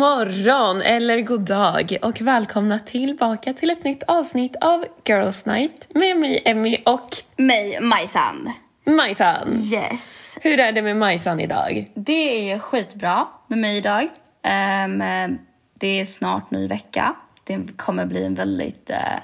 Morgon 0.00 0.82
eller 0.82 1.20
god 1.20 1.40
dag 1.40 1.96
och 2.02 2.20
välkomna 2.20 2.78
tillbaka 2.78 3.52
till 3.52 3.70
ett 3.70 3.84
nytt 3.84 4.02
avsnitt 4.02 4.56
av 4.60 4.84
Girls 5.04 5.46
Night 5.46 5.88
med 5.94 6.16
mig 6.16 6.42
Emmy 6.44 6.76
och 6.86 7.08
Mig, 7.36 7.80
Majsan. 7.80 8.52
Majsan. 8.84 9.52
Yes. 9.72 10.38
Hur 10.42 10.60
är 10.60 10.72
det 10.72 10.82
med 10.82 10.96
Majsan 10.96 11.40
idag? 11.40 11.90
Det 11.94 12.50
är 12.52 12.58
skitbra 12.58 13.28
med 13.46 13.58
mig 13.58 13.76
idag. 13.76 14.08
Ehm, 14.42 14.98
det 15.74 16.00
är 16.00 16.04
snart 16.04 16.50
ny 16.50 16.66
vecka. 16.66 17.16
Det 17.44 17.76
kommer 17.76 18.06
bli 18.06 18.24
en 18.24 18.34
väldigt, 18.34 18.90
eh, 18.90 19.18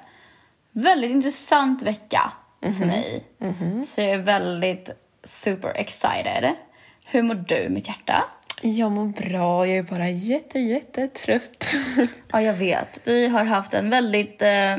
väldigt 0.73 1.11
intressant 1.11 1.83
vecka 1.83 2.33
för 2.61 2.87
mig. 2.87 3.25
Så 3.87 4.01
jag 4.01 4.11
är 4.11 4.19
väldigt 4.19 4.91
super 5.25 5.69
excited. 5.69 6.55
Hur 7.05 7.23
mår 7.23 7.35
du, 7.35 7.69
mitt 7.69 7.89
hjärta? 7.89 8.25
Jag 8.63 8.93
mår 8.93 9.07
bra, 9.07 9.67
jag 9.67 9.77
är 9.77 9.83
bara 9.83 10.09
jätte, 10.09 10.59
jättetrött. 10.59 11.67
Ja, 12.33 12.43
jag 12.43 12.55
vet. 12.55 13.01
Vi 13.05 13.29
har 13.29 13.45
haft 13.45 13.75
en 13.75 13.91
väldigt 13.91 14.43
eh, 14.43 14.77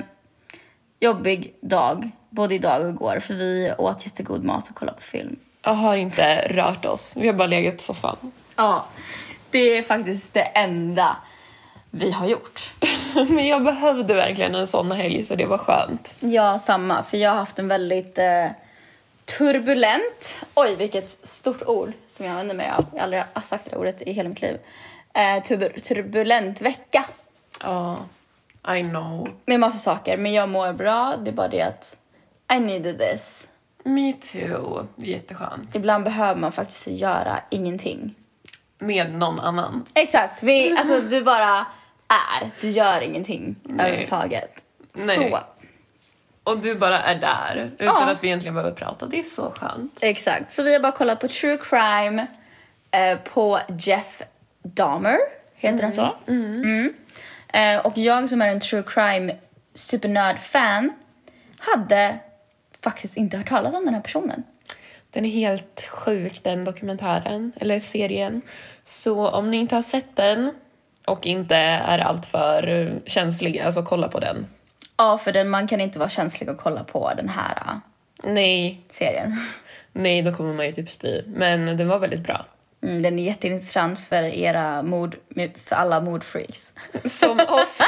jobbig 0.99 1.53
dag, 1.61 2.09
både 2.29 2.55
idag 2.55 2.81
och 2.81 2.89
igår, 2.89 3.19
för 3.19 3.33
vi 3.33 3.73
åt 3.77 4.05
jättegod 4.05 4.43
mat 4.43 4.69
och 4.69 4.75
kollade 4.75 4.97
på 4.97 5.03
film. 5.03 5.35
Jag 5.61 5.73
har 5.73 5.95
inte 5.95 6.47
rört 6.47 6.85
oss, 6.85 7.15
vi 7.17 7.27
har 7.27 7.33
bara 7.33 7.47
legat 7.47 7.75
i 7.75 7.83
soffan. 7.83 8.17
Ja, 8.55 8.85
det 9.51 9.77
är 9.77 9.83
faktiskt 9.83 10.33
det 10.33 10.41
enda 10.41 11.17
vi 11.91 12.11
har 12.11 12.27
gjort. 12.27 12.73
Men 13.29 13.47
jag 13.47 13.63
behövde 13.63 14.13
verkligen 14.13 14.55
en 14.55 14.67
sån 14.67 14.91
helg 14.91 15.23
så 15.23 15.35
det 15.35 15.45
var 15.45 15.57
skönt. 15.57 16.15
Ja, 16.19 16.59
samma. 16.59 17.03
För 17.03 17.17
jag 17.17 17.29
har 17.29 17.37
haft 17.37 17.59
en 17.59 17.67
väldigt 17.67 18.17
eh, 18.17 18.47
turbulent, 19.37 20.39
oj 20.53 20.75
vilket 20.75 21.09
stort 21.09 21.61
ord 21.63 21.93
som 22.07 22.25
jag 22.25 22.31
använder 22.31 22.55
mig 22.55 22.69
av. 22.69 22.85
Jag 22.93 22.99
har 22.99 23.03
aldrig 23.03 23.23
sagt 23.43 23.69
det 23.71 23.75
ordet 23.77 24.01
i 24.01 24.11
hela 24.11 24.29
mitt 24.29 24.41
liv. 24.41 24.57
Eh, 25.13 25.21
turbul- 25.43 25.79
turbulent 25.79 26.61
vecka 26.61 27.05
Ja, 27.59 27.97
I 28.75 28.83
know. 28.83 29.29
med 29.45 29.59
massa 29.59 29.77
saker. 29.77 30.17
Men 30.17 30.33
jag 30.33 30.49
mår 30.49 30.73
bra, 30.73 31.15
det 31.17 31.29
är 31.29 31.33
bara 31.33 31.47
det 31.47 31.61
att 31.61 31.97
I 32.53 32.59
needed 32.59 32.99
this. 32.99 33.47
Me 33.83 34.13
too. 34.13 34.87
Jätteskönt. 34.95 35.75
Ibland 35.75 36.03
behöver 36.03 36.39
man 36.41 36.51
faktiskt 36.51 36.87
göra 36.87 37.39
ingenting. 37.49 38.15
Med 38.79 39.15
någon 39.15 39.39
annan. 39.39 39.85
Exakt, 39.93 40.43
vi, 40.43 40.77
alltså 40.77 41.01
du 41.01 41.23
bara 41.23 41.65
är, 42.07 42.51
du 42.61 42.69
gör 42.69 43.01
ingenting 43.01 43.55
överhuvudtaget. 43.79 44.63
Nej. 44.93 45.29
Så, 45.31 45.39
Och 46.47 46.57
du 46.59 46.75
bara 46.75 46.99
är 47.03 47.15
där 47.15 47.71
utan 47.79 47.87
Ja. 47.87 48.11
att 48.11 48.23
vi 48.23 48.27
egentligen 48.27 48.53
behöver 48.55 48.75
prata. 48.75 49.05
Det 49.05 49.19
är 49.19 49.23
så 49.23 49.51
skönt. 49.51 49.99
exakt. 50.01 50.51
Så 50.53 50.63
vi 50.63 50.73
har 50.73 50.79
bara 50.79 50.91
kollat 50.91 51.19
på 51.19 51.27
true 51.27 51.57
crime 51.57 52.27
eh, 52.91 53.17
på 53.17 53.59
Jeff 53.79 54.21
Dahmer, 54.63 55.17
heter 55.55 55.83
han 55.83 55.93
så? 55.93 56.15
Mm. 56.27 56.93
Eh, 57.53 57.85
och 57.85 57.97
jag 57.97 58.29
som 58.29 58.41
är 58.41 58.47
en 58.47 58.59
true 58.59 58.83
crime 58.87 59.35
supernörd-fan 59.73 60.93
hade 61.59 62.17
faktiskt 62.83 63.17
inte 63.17 63.37
hört 63.37 63.49
talas 63.49 63.73
om 63.75 63.85
den 63.85 63.93
här 63.93 64.01
personen. 64.01 64.43
Den 65.11 65.25
är 65.25 65.29
helt 65.29 65.81
sjuk 65.91 66.43
den 66.43 66.65
dokumentären, 66.65 67.51
eller 67.59 67.79
serien. 67.79 68.41
Så 68.83 69.29
om 69.29 69.51
ni 69.51 69.57
inte 69.57 69.75
har 69.75 69.81
sett 69.81 70.15
den 70.15 70.53
och 71.05 71.25
inte 71.25 71.55
är 71.55 71.99
alltför 71.99 72.91
känsliga 73.05 73.71
så 73.71 73.83
kolla 73.83 74.07
på 74.07 74.19
den. 74.19 74.47
Ja, 74.97 75.17
för 75.17 75.31
den, 75.31 75.49
man 75.49 75.67
kan 75.67 75.81
inte 75.81 75.99
vara 75.99 76.09
känslig 76.09 76.49
och 76.49 76.57
kolla 76.57 76.83
på 76.83 77.11
den 77.17 77.29
här 77.29 77.63
eh, 77.65 77.77
Nej, 78.33 78.81
serien. 78.89 79.39
nej 79.93 80.21
då 80.21 80.33
kommer 80.33 80.53
man 80.53 80.65
ju 80.65 80.71
typ 80.71 80.89
spy. 80.89 81.21
Men 81.27 81.77
den 81.77 81.87
var 81.87 81.99
väldigt 81.99 82.23
bra. 82.23 82.45
Mm, 82.83 83.01
den 83.01 83.19
är 83.19 83.23
jätteintressant 83.23 83.99
för 83.99 84.23
era 84.23 84.81
mord, 84.83 85.17
för 85.65 85.75
alla 85.75 86.01
mordfreaks. 86.01 86.73
Som 87.05 87.39
oss. 87.49 87.79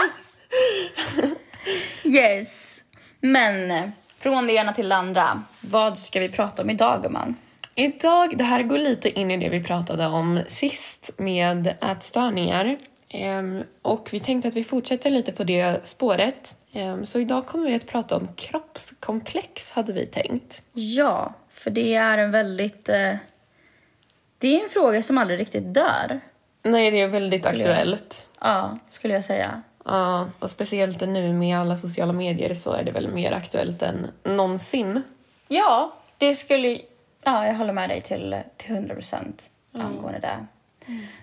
Yes. 2.04 2.82
Men 3.22 3.92
från 4.20 4.48
det 4.48 4.54
ena 4.54 4.74
till 4.74 4.90
det 4.90 4.96
andra. 4.96 5.44
Vad 5.62 5.98
ska 6.00 6.20
vi 6.20 6.30
prata 6.30 6.62
om 6.62 6.70
idag, 6.70 7.04
gumman? 7.04 7.36
Idag, 7.76 8.38
det 8.38 8.44
här 8.44 8.64
går 8.64 8.78
lite 8.78 9.20
in 9.20 9.32
i 9.32 9.38
det 9.38 9.50
vi 9.50 9.64
pratade 9.64 10.08
om 10.08 10.40
sist 10.48 11.10
med 11.18 11.74
ätstörningar. 11.82 12.78
Ehm, 13.10 13.64
och 13.82 14.10
vi 14.12 14.20
tänkte 14.20 14.48
att 14.48 14.54
vi 14.54 14.64
fortsätter 14.64 15.10
lite 15.10 15.32
på 15.32 15.44
det 15.44 15.80
spåret. 15.84 16.56
Ehm, 16.74 17.06
så 17.06 17.20
idag 17.20 17.46
kommer 17.48 17.68
vi 17.68 17.76
att 17.76 17.88
prata 17.88 18.16
om 18.16 18.28
kroppskomplex, 18.36 19.72
hade 19.72 19.94
vi 19.94 20.06
tänkt. 20.06 20.64
Ja, 20.74 21.34
för 21.50 21.72
det 21.72 21.96
är 21.96 22.18
en 22.18 22.32
väldigt... 22.32 22.90
Eh, 22.90 23.16
det 24.38 24.60
är 24.60 24.64
en 24.64 24.70
fråga 24.70 25.04
som 25.04 25.18
aldrig 25.18 25.40
riktigt 25.40 25.74
dör. 25.74 26.20
Nej, 26.64 26.92
det 26.92 27.02
är 27.02 27.08
väldigt 27.08 27.46
Skulle 27.46 27.64
jag- 27.64 27.70
aktuellt. 27.72 28.30
Ja, 28.42 28.78
skulle 28.90 29.14
jag 29.14 29.26
säga. 29.26 29.62
Ja, 29.86 30.30
och 30.40 30.50
speciellt 30.50 31.02
nu 31.02 31.34
med 31.34 31.60
alla 31.60 31.78
sociala 31.78 32.14
medier 32.14 32.54
så 32.54 32.72
är 32.74 32.84
det 32.84 32.92
väl 32.92 33.08
mer 33.12 33.32
aktuellt 33.32 33.82
än 33.82 34.08
någonsin. 34.24 35.02
Ja, 35.48 35.94
det 36.18 36.36
skulle... 36.36 36.68
Ja, 37.24 37.48
jag 37.48 37.54
håller 37.54 37.74
med 37.74 37.90
dig 37.90 38.02
till, 38.02 38.38
till 38.58 38.72
100 38.76 38.96
procent 38.96 39.50
angående 39.74 40.20
det. 40.20 40.46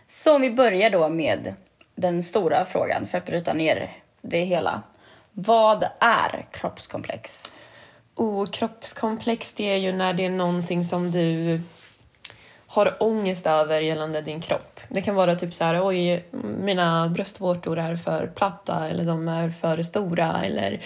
Så 0.09 0.35
om 0.35 0.41
vi 0.43 0.51
börjar 0.51 0.91
då 0.91 1.09
med 1.09 1.55
den 1.95 2.23
stora 2.23 2.65
frågan 2.65 3.07
för 3.07 3.19
att 3.19 3.27
bryta 3.27 3.53
ner 3.53 3.91
det 4.21 4.41
hela. 4.45 4.83
Vad 5.39 5.89
är 6.01 6.47
kroppskomplex? 6.51 7.43
Och 8.15 8.53
kroppskomplex, 8.53 9.53
det 9.53 9.73
är 9.73 9.77
ju 9.77 9.93
när 9.93 10.15
det 10.15 10.25
är 10.25 10.31
någonting 10.31 10.85
som 10.85 11.11
du 11.11 11.61
har 12.67 13.03
ångest 13.03 13.47
över 13.47 13.81
gällande 13.81 14.21
din 14.21 14.41
kropp. 14.41 14.81
Det 14.89 15.03
kan 15.03 15.15
vara 15.15 15.35
typ 15.35 15.55
så 15.55 15.65
här, 15.65 15.87
oj, 15.87 16.25
mina 16.61 17.09
bröstvårtor 17.09 17.79
är 17.79 17.97
för 17.97 18.27
platta 18.27 18.89
eller 18.89 19.05
de 19.05 19.29
är 19.29 19.51
för 19.51 19.83
stora 19.83 20.45
eller 20.45 20.81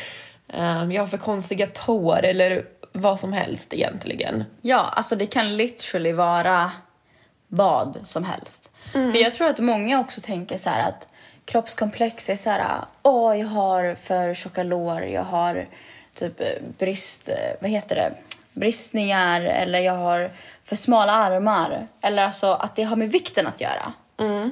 eh, 0.49 0.85
jag 0.85 1.03
har 1.03 1.07
för 1.07 1.19
konstiga 1.19 1.67
tår 1.67 2.25
eller 2.25 2.65
vad 2.93 3.21
som 3.21 3.33
helst 3.33 3.73
egentligen. 3.75 4.45
Ja, 4.61 4.79
alltså 4.79 5.17
det 5.17 5.27
kan 5.27 5.57
literally 5.57 6.13
vara 6.13 6.73
vad 7.49 7.99
som 8.05 8.25
helst. 8.25 8.71
För 8.93 9.17
jag 9.17 9.35
tror 9.35 9.49
att 9.49 9.59
många 9.59 10.01
också 10.01 10.21
tänker 10.21 10.59
så 10.59 10.71
här 10.71 10.89
att 10.89 11.07
kroppskomplex 11.45 12.31
är 12.31 12.37
så 12.37 12.51
här, 12.51 12.85
åh 13.03 13.39
jag 13.39 13.47
har 13.47 13.95
för 13.95 14.35
tjocka 14.35 14.63
lår, 14.63 15.03
jag 15.03 15.23
har 15.23 15.67
typ 16.15 16.41
eh, 16.41 16.47
brist, 16.79 17.29
eh, 17.29 17.35
vad 17.61 17.71
heter 17.71 17.97
det, 17.97 18.13
bristningar 18.53 19.41
eller 19.41 19.79
jag 19.79 19.97
har 19.97 20.31
för 20.65 20.77
smala 20.77 21.13
armar. 21.13 21.87
Eller 22.01 22.23
alltså 22.23 22.47
att 22.53 22.77
det 22.77 22.83
har 22.83 22.97
med 22.97 23.11
vikten 23.11 23.47
att 23.47 23.61
göra. 23.61 23.93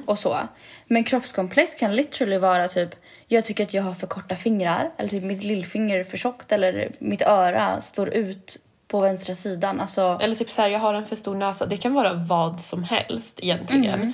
Och 0.05 0.19
så. 0.19 0.39
Men 0.87 1.03
kroppskomplex 1.03 1.75
kan 1.75 1.95
literally 1.95 2.37
vara 2.37 2.67
typ, 2.67 2.89
jag 3.27 3.45
tycker 3.45 3.63
att 3.63 3.73
jag 3.73 3.83
har 3.83 3.93
för 3.93 4.07
korta 4.07 4.35
fingrar. 4.35 4.91
Eller 4.97 5.09
typ 5.09 5.23
mitt 5.23 5.43
lillfinger 5.43 5.99
är 5.99 6.03
för 6.03 6.17
tjockt. 6.17 6.51
Eller 6.51 6.91
mitt 6.99 7.21
öra 7.21 7.81
står 7.81 8.09
ut 8.09 8.57
på 8.87 8.99
vänstra 8.99 9.35
sidan. 9.35 9.79
Alltså, 9.79 10.19
Eller 10.21 10.35
typ 10.35 10.51
så 10.51 10.61
här, 10.61 10.69
jag 10.69 10.79
har 10.79 10.93
en 10.93 11.05
för 11.05 11.15
stor 11.15 11.35
näsa. 11.35 11.65
Det 11.65 11.77
kan 11.77 11.93
vara 11.93 12.13
vad 12.13 12.61
som 12.61 12.83
helst 12.83 13.39
egentligen. 13.41 14.13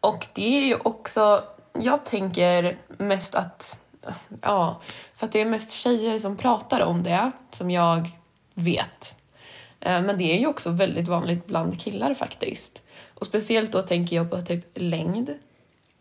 Och 0.00 0.26
det 0.34 0.56
är 0.58 0.66
ju 0.66 0.76
också, 0.76 1.44
jag 1.78 2.04
tänker 2.04 2.76
mest 2.98 3.34
att, 3.34 3.78
ja, 4.42 4.80
för 5.16 5.26
att 5.26 5.32
det 5.32 5.40
är 5.40 5.44
mest 5.44 5.70
tjejer 5.70 6.18
som 6.18 6.36
pratar 6.36 6.80
om 6.80 7.02
det, 7.02 7.30
som 7.50 7.70
jag 7.70 8.10
vet. 8.54 9.16
Eh, 9.80 10.00
Men 10.02 10.18
det 10.18 10.24
är 10.34 10.38
ju 10.38 10.46
också 10.46 10.70
väldigt 10.70 11.08
vanligt 11.08 11.46
bland 11.46 11.80
killar 11.80 12.14
faktiskt. 12.14 12.82
Och 13.14 13.26
speciellt 13.26 13.72
då 13.72 13.82
tänker 13.82 14.16
jag 14.16 14.30
på 14.30 14.40
typ 14.40 14.66
längd. 14.74 15.34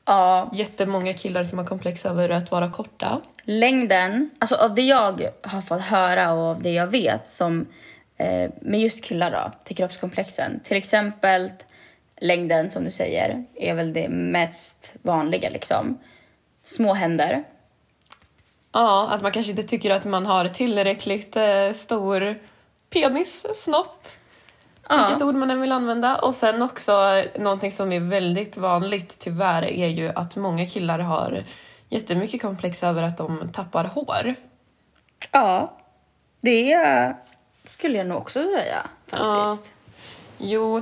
ja, 0.05 0.51
Jättemånga 0.53 1.13
killar 1.13 1.43
som 1.43 1.57
har 1.57 1.65
komplex 1.65 2.05
över 2.05 2.29
att 2.29 2.51
vara 2.51 2.69
korta. 2.71 3.21
längden, 3.43 4.29
alltså 4.39 4.55
av 4.55 4.75
det 4.75 4.81
jag 4.81 5.29
har 5.41 5.61
fått 5.61 5.81
höra 5.81 6.33
och 6.33 6.43
av 6.43 6.61
det 6.61 6.71
jag 6.71 6.87
vet 6.87 7.29
som 7.29 7.65
eh, 8.17 8.51
med 8.61 8.79
just 8.79 9.03
killar 9.03 9.31
då, 9.31 9.51
till 9.63 9.75
kroppskomplexen. 9.75 10.59
Till 10.63 10.77
exempel 10.77 11.51
längden 12.23 12.69
som 12.69 12.83
du 12.83 12.91
säger 12.91 13.45
är 13.55 13.73
väl 13.73 13.93
det 13.93 14.09
mest 14.09 14.95
vanliga 15.01 15.49
liksom. 15.49 15.99
Små 16.63 16.93
händer. 16.93 17.43
Ja, 18.71 19.07
att 19.09 19.21
man 19.21 19.31
kanske 19.31 19.49
inte 19.51 19.63
tycker 19.63 19.91
att 19.91 20.05
man 20.05 20.25
har 20.25 20.47
tillräckligt 20.47 21.35
eh, 21.35 21.71
stor 21.73 22.39
penis, 22.89 23.45
snopp. 23.55 24.07
Vilket 24.89 25.21
ord 25.21 25.35
man 25.35 25.51
än 25.51 25.61
vill 25.61 25.71
använda. 25.71 26.15
Och 26.15 26.35
sen 26.35 26.61
också 26.61 27.23
någonting 27.39 27.71
som 27.71 27.91
är 27.91 27.99
väldigt 27.99 28.57
vanligt 28.57 29.19
tyvärr 29.19 29.63
är 29.63 29.87
ju 29.87 30.11
att 30.15 30.35
många 30.35 30.65
killar 30.65 30.99
har 30.99 31.43
jättemycket 31.89 32.41
komplex 32.41 32.83
över 32.83 33.03
att 33.03 33.17
de 33.17 33.49
tappar 33.53 33.85
hår. 33.85 34.35
Ja, 35.31 35.77
det 36.41 37.13
skulle 37.67 37.97
jag 37.97 38.07
nog 38.07 38.17
också 38.17 38.43
säga 38.43 38.89
faktiskt. 39.07 39.73
Jo, 40.37 40.81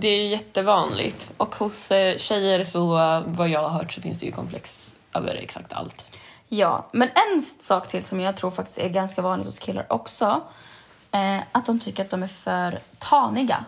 det 0.00 0.08
är 0.08 0.22
ju 0.22 0.28
jättevanligt. 0.28 1.32
Och 1.36 1.54
hos 1.54 1.90
eh, 1.90 2.16
tjejer 2.16 2.64
så, 2.64 2.86
vad 3.26 3.48
jag 3.48 3.60
har 3.62 3.68
hört, 3.68 3.92
så 3.92 4.00
finns 4.00 4.18
det 4.18 4.26
ju 4.26 4.32
komplex 4.32 4.94
över 5.14 5.34
exakt 5.34 5.72
allt. 5.72 6.12
Ja, 6.48 6.86
men 6.92 7.08
en 7.08 7.42
sak 7.60 7.88
till 7.88 8.04
som 8.04 8.20
jag 8.20 8.36
tror 8.36 8.50
faktiskt 8.50 8.78
är 8.78 8.88
ganska 8.88 9.22
vanligt 9.22 9.46
hos 9.46 9.58
killar 9.58 9.86
också. 9.92 10.40
Eh, 11.10 11.38
att 11.52 11.66
de 11.66 11.78
tycker 11.80 12.04
att 12.04 12.10
de 12.10 12.22
är 12.22 12.26
för 12.26 12.78
taniga. 12.98 13.64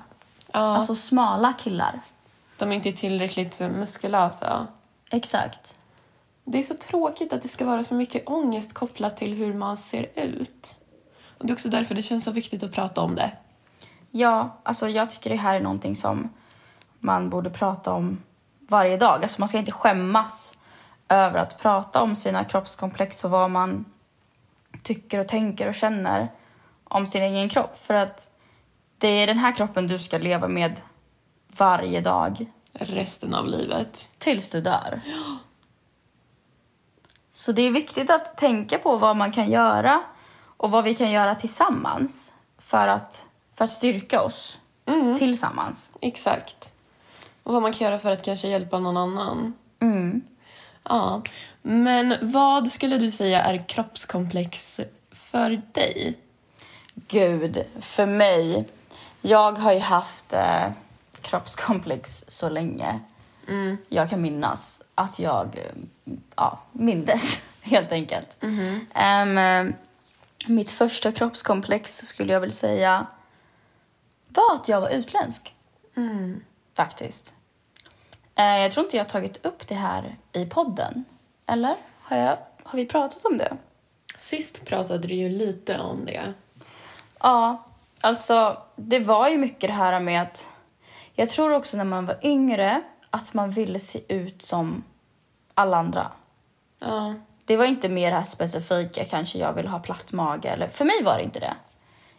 Ja, 0.52 0.58
Alltså 0.60 0.94
smala 0.94 1.52
killar. 1.52 2.00
de 2.58 2.72
är 2.72 2.76
inte 2.76 2.92
tillräckligt 2.92 3.58
muskulösa. 3.60 4.66
Exakt. 5.10 5.74
Det 6.44 6.58
är 6.58 6.62
så 6.62 6.74
tråkigt 6.74 7.32
att 7.32 7.42
det 7.42 7.48
ska 7.48 7.64
vara 7.64 7.82
så 7.82 7.94
mycket 7.94 8.28
ångest 8.28 8.74
kopplat 8.74 9.16
till 9.16 9.34
hur 9.34 9.54
man 9.54 9.76
ser 9.76 10.06
ut. 10.14 10.78
Och 11.38 11.46
det 11.46 11.50
är 11.50 11.54
också 11.54 11.68
därför 11.68 11.94
det 11.94 12.02
känns 12.02 12.24
så 12.24 12.30
viktigt 12.30 12.62
att 12.62 12.72
prata 12.72 13.00
om 13.00 13.14
det. 13.14 13.30
Ja, 14.14 14.60
alltså 14.62 14.88
jag 14.88 15.10
tycker 15.10 15.30
det 15.30 15.36
här 15.36 15.56
är 15.56 15.60
någonting 15.60 15.96
som 15.96 16.30
man 16.98 17.30
borde 17.30 17.50
prata 17.50 17.92
om 17.92 18.22
varje 18.58 18.96
dag. 18.96 19.22
Alltså 19.22 19.40
man 19.40 19.48
ska 19.48 19.58
inte 19.58 19.72
skämmas 19.72 20.58
över 21.08 21.38
att 21.38 21.58
prata 21.58 22.02
om 22.02 22.16
sina 22.16 22.44
kroppskomplex 22.44 23.24
och 23.24 23.30
vad 23.30 23.50
man 23.50 23.84
tycker 24.82 25.18
och 25.18 25.28
tänker 25.28 25.68
och 25.68 25.74
känner 25.74 26.28
om 26.84 27.06
sin 27.06 27.22
egen 27.22 27.48
kropp. 27.48 27.78
För 27.78 27.94
att 27.94 28.28
det 28.98 29.08
är 29.08 29.26
den 29.26 29.38
här 29.38 29.52
kroppen 29.56 29.86
du 29.86 29.98
ska 29.98 30.18
leva 30.18 30.48
med 30.48 30.80
varje 31.56 32.00
dag 32.00 32.46
Resten 32.72 33.34
av 33.34 33.46
livet. 33.46 34.10
tills 34.18 34.50
du 34.50 34.60
dör. 34.60 35.00
Så 37.32 37.52
det 37.52 37.62
är 37.62 37.70
viktigt 37.70 38.10
att 38.10 38.36
tänka 38.36 38.78
på 38.78 38.96
vad 38.96 39.16
man 39.16 39.32
kan 39.32 39.50
göra 39.50 40.02
och 40.56 40.70
vad 40.70 40.84
vi 40.84 40.94
kan 40.94 41.10
göra 41.10 41.34
tillsammans 41.34 42.32
för 42.58 42.88
att, 42.88 43.26
för 43.54 43.64
att 43.64 43.70
styrka 43.70 44.22
oss 44.22 44.58
Mm, 44.86 45.16
tillsammans. 45.18 45.92
exakt. 46.00 46.72
Och 47.42 47.52
vad 47.52 47.62
man 47.62 47.72
kan 47.72 47.84
göra 47.86 47.98
för 47.98 48.10
att 48.10 48.24
kanske 48.24 48.48
hjälpa 48.48 48.78
någon 48.78 48.96
annan. 48.96 49.54
Mm. 49.80 50.22
Ja. 50.84 51.22
Men 51.62 52.16
vad 52.22 52.70
skulle 52.72 52.98
du 52.98 53.10
säga 53.10 53.42
är 53.42 53.68
kroppskomplex 53.68 54.80
för 55.10 55.62
dig? 55.72 56.18
Gud, 56.94 57.64
för 57.80 58.06
mig. 58.06 58.68
Jag 59.20 59.52
har 59.52 59.72
ju 59.72 59.78
haft 59.78 60.32
eh, 60.32 60.70
kroppskomplex 61.20 62.24
så 62.28 62.48
länge 62.48 63.00
Mm. 63.48 63.76
jag 63.88 64.10
kan 64.10 64.22
minnas 64.22 64.80
att 64.94 65.18
jag 65.18 65.46
eh, 65.58 66.12
ja, 66.36 66.58
mindes, 66.72 67.42
helt 67.60 67.92
enkelt. 67.92 68.36
Ehm, 68.94 69.38
eh, 69.38 69.74
mitt 70.46 70.70
första 70.70 71.12
kroppskomplex 71.12 71.96
skulle 71.96 72.32
jag 72.32 72.40
väl 72.40 72.52
säga 72.52 73.06
var 74.34 74.54
att 74.54 74.68
jag 74.68 74.80
var 74.80 74.88
utländsk, 74.88 75.54
Mm. 75.96 76.44
faktiskt. 76.74 77.32
Eh, 78.34 78.58
jag 78.58 78.72
tror 78.72 78.84
inte 78.86 78.96
jag 78.96 79.04
har 79.04 79.08
tagit 79.08 79.46
upp 79.46 79.68
det 79.68 79.74
här 79.74 80.16
i 80.32 80.46
podden. 80.46 81.04
Eller? 81.46 81.76
Har, 82.02 82.16
jag, 82.16 82.38
har 82.62 82.76
vi 82.76 82.86
pratat 82.86 83.24
om 83.24 83.38
det? 83.38 83.56
Sist 84.16 84.64
pratade 84.64 85.08
du 85.08 85.14
ju 85.14 85.28
lite 85.28 85.78
om 85.78 86.04
det. 86.04 86.32
Ja, 87.20 87.64
alltså 88.00 88.62
det 88.76 88.98
var 88.98 89.28
ju 89.28 89.38
mycket 89.38 89.60
det 89.70 89.74
här 89.74 90.00
med 90.00 90.22
att 90.22 90.50
jag 91.14 91.30
tror 91.30 91.54
också 91.54 91.76
när 91.76 91.84
man 91.84 92.06
var 92.06 92.16
yngre 92.22 92.82
att 93.10 93.34
man 93.34 93.50
ville 93.50 93.78
se 93.80 94.00
ut 94.14 94.42
som 94.42 94.84
alla 95.54 95.76
andra. 95.76 96.12
Ja. 96.78 97.14
Det 97.44 97.56
var 97.56 97.64
inte 97.64 97.88
mer 97.88 98.10
det 98.10 98.16
här 98.16 98.24
specifika, 98.24 99.04
kanske 99.04 99.38
jag 99.38 99.52
vill 99.52 99.68
ha 99.68 99.78
platt 99.78 100.12
mage. 100.12 100.48
Eller, 100.48 100.68
för 100.68 100.84
mig 100.84 101.02
var 101.04 101.16
det 101.16 101.22
inte 101.22 101.40
det 101.40 101.54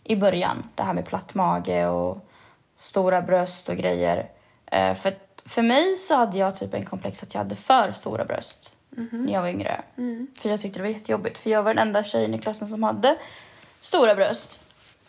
i 0.04 0.16
början. 0.16 0.70
Det 0.76 0.84
här 0.84 0.94
med 0.94 1.06
platt 1.06 1.36
mage 1.36 1.88
och 1.88 2.30
stora 2.78 3.22
bröst 3.22 3.70
och 3.70 3.76
grejer. 3.76 4.30
Eh, 4.66 4.94
för, 4.94 5.18
för 5.46 5.62
mig 5.62 5.96
så 5.96 6.16
hade 6.16 6.38
jag 6.38 6.56
typ 6.56 6.74
en 6.74 6.86
komplex 6.86 7.24
att 7.24 7.34
jag 7.34 7.40
hade 7.40 7.56
för 7.56 7.92
stora 7.92 8.26
bröst 8.26 8.74
när 8.96 9.34
jag 9.34 9.42
var 9.42 9.48
yngre. 9.48 9.82
Mm. 9.98 10.28
För 10.38 10.50
jag 10.50 10.62
tyckte 10.62 10.80
det 10.80 10.84
var 10.84 10.90
jättejobbigt. 10.90 11.38
För 11.38 11.50
jag 11.50 11.64
var 11.64 11.74
den 11.74 11.88
enda 11.88 12.04
tjejen 12.04 12.34
i 12.34 12.40
klassen 12.40 12.68
som 12.68 12.84
hade 12.84 13.18
stora 13.80 14.16
bröst. 14.16 14.60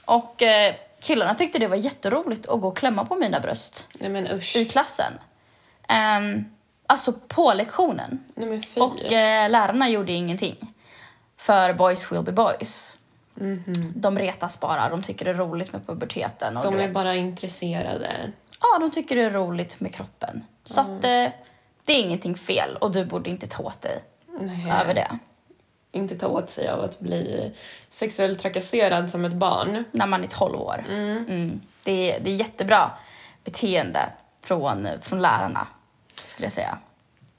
Och 0.05 0.43
eh, 0.43 0.75
killarna 1.00 1.35
tyckte 1.35 1.58
det 1.58 1.69
var 1.69 1.76
jätteroligt 1.76 2.49
att 2.49 2.61
gå 2.61 2.69
och 2.69 2.76
klämma 2.76 3.05
på 3.05 3.14
mina 3.14 3.40
bröst 3.40 3.88
Nej 3.99 4.11
men 4.11 4.31
usch. 4.31 4.56
i 4.56 4.64
klassen. 4.64 5.12
Ehm, 5.88 6.44
alltså 6.87 7.12
på 7.12 7.52
lektionen. 7.55 8.25
Nej. 8.35 8.62
Och 8.76 9.12
eh, 9.12 9.50
lärarna 9.50 9.88
gjorde 9.88 10.12
ingenting. 10.12 10.75
För 11.37 11.73
boys 11.73 12.12
will 12.12 12.23
be 12.23 12.32
boys. 12.32 12.97
Mhm. 13.34 13.92
De 13.96 14.19
retas 14.19 14.60
bara. 14.60 14.88
De 14.88 15.02
tycker 15.02 15.25
det 15.25 15.31
är 15.31 15.34
roligt 15.34 15.72
med 15.72 15.86
puberteten. 15.86 16.56
Och 16.56 16.64
De 16.64 16.75
är 16.75 16.78
vet, 16.78 16.92
bara 16.94 17.14
intresserade. 17.14 18.32
Ja, 18.60 18.78
de 18.81 18.90
tycker 18.90 19.16
det 19.16 19.22
är 19.22 19.31
roligt 19.31 19.81
med 19.81 19.94
kroppen. 19.94 20.44
Så 20.64 20.81
att 20.81 20.88
eh, 21.04 21.26
det 21.84 21.92
är 21.92 22.02
ingenting 22.02 22.34
fel 22.34 22.76
och 22.81 22.92
du 22.92 23.04
borde 23.04 23.31
inte 23.31 23.46
ta 23.46 23.62
åt 23.62 23.82
dig 23.82 24.02
Nej. 24.40 24.72
över 24.81 24.94
det. 24.94 25.19
Inte 25.92 26.19
ta 26.19 26.26
åt 26.26 26.50
sig 26.50 26.69
av 26.69 26.81
att 26.84 27.00
bli 27.00 27.52
sexuellt 27.90 28.40
trakasserad 28.40 29.10
som 29.10 29.25
ett 29.25 29.32
barn. 29.34 29.84
När 29.90 30.06
man 30.06 30.25
är 30.25 30.28
12 30.28 30.60
år. 30.60 30.84
Mm. 30.88 31.16
Mm. 31.28 31.60
Det, 31.84 32.12
är, 32.16 32.20
det 32.20 32.30
är 32.30 32.34
jättebra 32.34 32.90
beteende 33.44 34.08
från, 34.42 34.88
från 35.02 35.22
lärarna, 35.22 35.66
skulle 36.26 36.46
jag 36.46 36.52
säga. 36.52 36.78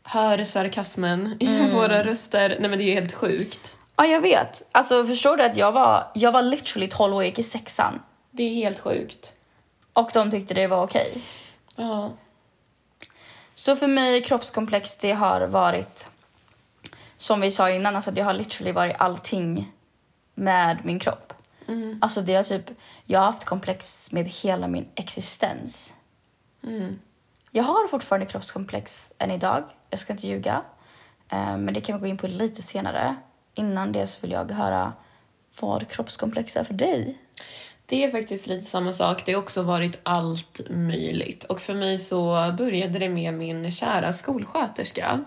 Hör 0.04 0.44
sarkasmen 0.44 1.38
i 1.40 1.56
Mm. 1.58 1.74
våra 1.74 2.04
röster. 2.04 2.58
Nej 2.60 2.70
men 2.70 2.78
det 2.80 2.84
är 2.84 2.86
ju 2.86 2.94
helt 2.94 3.14
sjukt. 3.14 3.78
Ja, 3.96 4.06
jag 4.06 4.22
vet. 4.22 4.64
Alltså, 4.72 5.06
förstår 5.06 5.38
du 5.38 5.44
att 5.44 5.58
jag 5.58 5.72
var, 5.72 6.12
jag 6.14 6.32
var 6.32 6.42
literally 6.42 6.88
12 6.88 7.14
år 7.14 7.18
och 7.18 7.26
gick 7.26 7.40
i 7.40 7.44
sexan. 7.44 8.02
Det 8.32 8.44
är 8.44 8.54
helt 8.56 8.80
sjukt. 8.80 9.34
Och 9.94 10.10
de 10.14 10.32
tyckte 10.32 10.54
det 10.54 10.68
var 10.68 10.84
okej. 10.84 11.22
Ja. 11.76 12.12
Så 13.56 13.76
för 13.76 13.88
mig, 13.88 14.24
kroppskomplex, 14.24 14.98
det 14.98 15.12
har 15.12 15.42
varit... 15.48 16.08
Som 17.18 17.42
vi 17.42 17.52
sa 17.52 17.70
innan, 17.70 17.96
alltså 17.96 18.12
det 18.12 18.22
har 18.22 18.34
literally 18.34 18.72
varit 18.72 18.96
allting 19.00 19.72
med 20.34 20.86
min 20.86 21.00
kropp. 21.00 21.34
Mm. 21.68 22.00
Alltså 22.02 22.22
det 22.22 22.36
har 22.36 22.44
typ... 22.44 22.72
Jag 23.06 23.20
har 23.20 23.26
haft 23.26 23.46
komplex 23.46 24.12
med 24.12 24.26
hela 24.26 24.68
min 24.68 24.90
existens. 24.96 25.94
Mm. 26.64 27.00
Jag 27.52 27.64
har 27.64 27.88
fortfarande 27.88 28.26
kroppskomplex 28.26 29.12
än 29.18 29.32
idag. 29.32 29.64
Jag 29.90 30.00
ska 30.00 30.14
inte 30.14 30.28
ljuga. 30.28 30.62
Eh, 31.30 31.58
Men 31.58 31.74
det 31.74 31.82
kan 31.82 31.96
vi 31.96 32.02
gå 32.02 32.08
in 32.08 32.18
på 32.18 32.28
lite 32.28 32.62
senare. 32.62 33.16
Innan 33.56 33.92
det 33.92 34.08
så 34.08 34.22
vill 34.22 34.32
jag 34.32 34.52
höra 34.52 34.94
vad 35.60 35.88
kroppskomplex 35.88 36.58
är 36.58 36.64
för 36.64 36.74
dig. 36.74 37.18
Det 37.86 38.04
är 38.04 38.12
faktiskt 38.12 38.48
lite 38.48 38.66
samma 38.66 38.94
sak. 38.94 39.24
Det 39.26 39.34
har 39.34 39.42
också 39.42 39.62
varit 39.64 39.98
allt 40.04 40.62
möjligt. 40.70 41.44
Och 41.44 41.62
för 41.62 41.74
mig 41.74 41.98
så 41.98 42.54
började 42.58 43.00
det 43.00 43.10
med 43.10 43.34
min 43.34 43.72
kära 43.72 44.14
skolsköterska. 44.14 45.26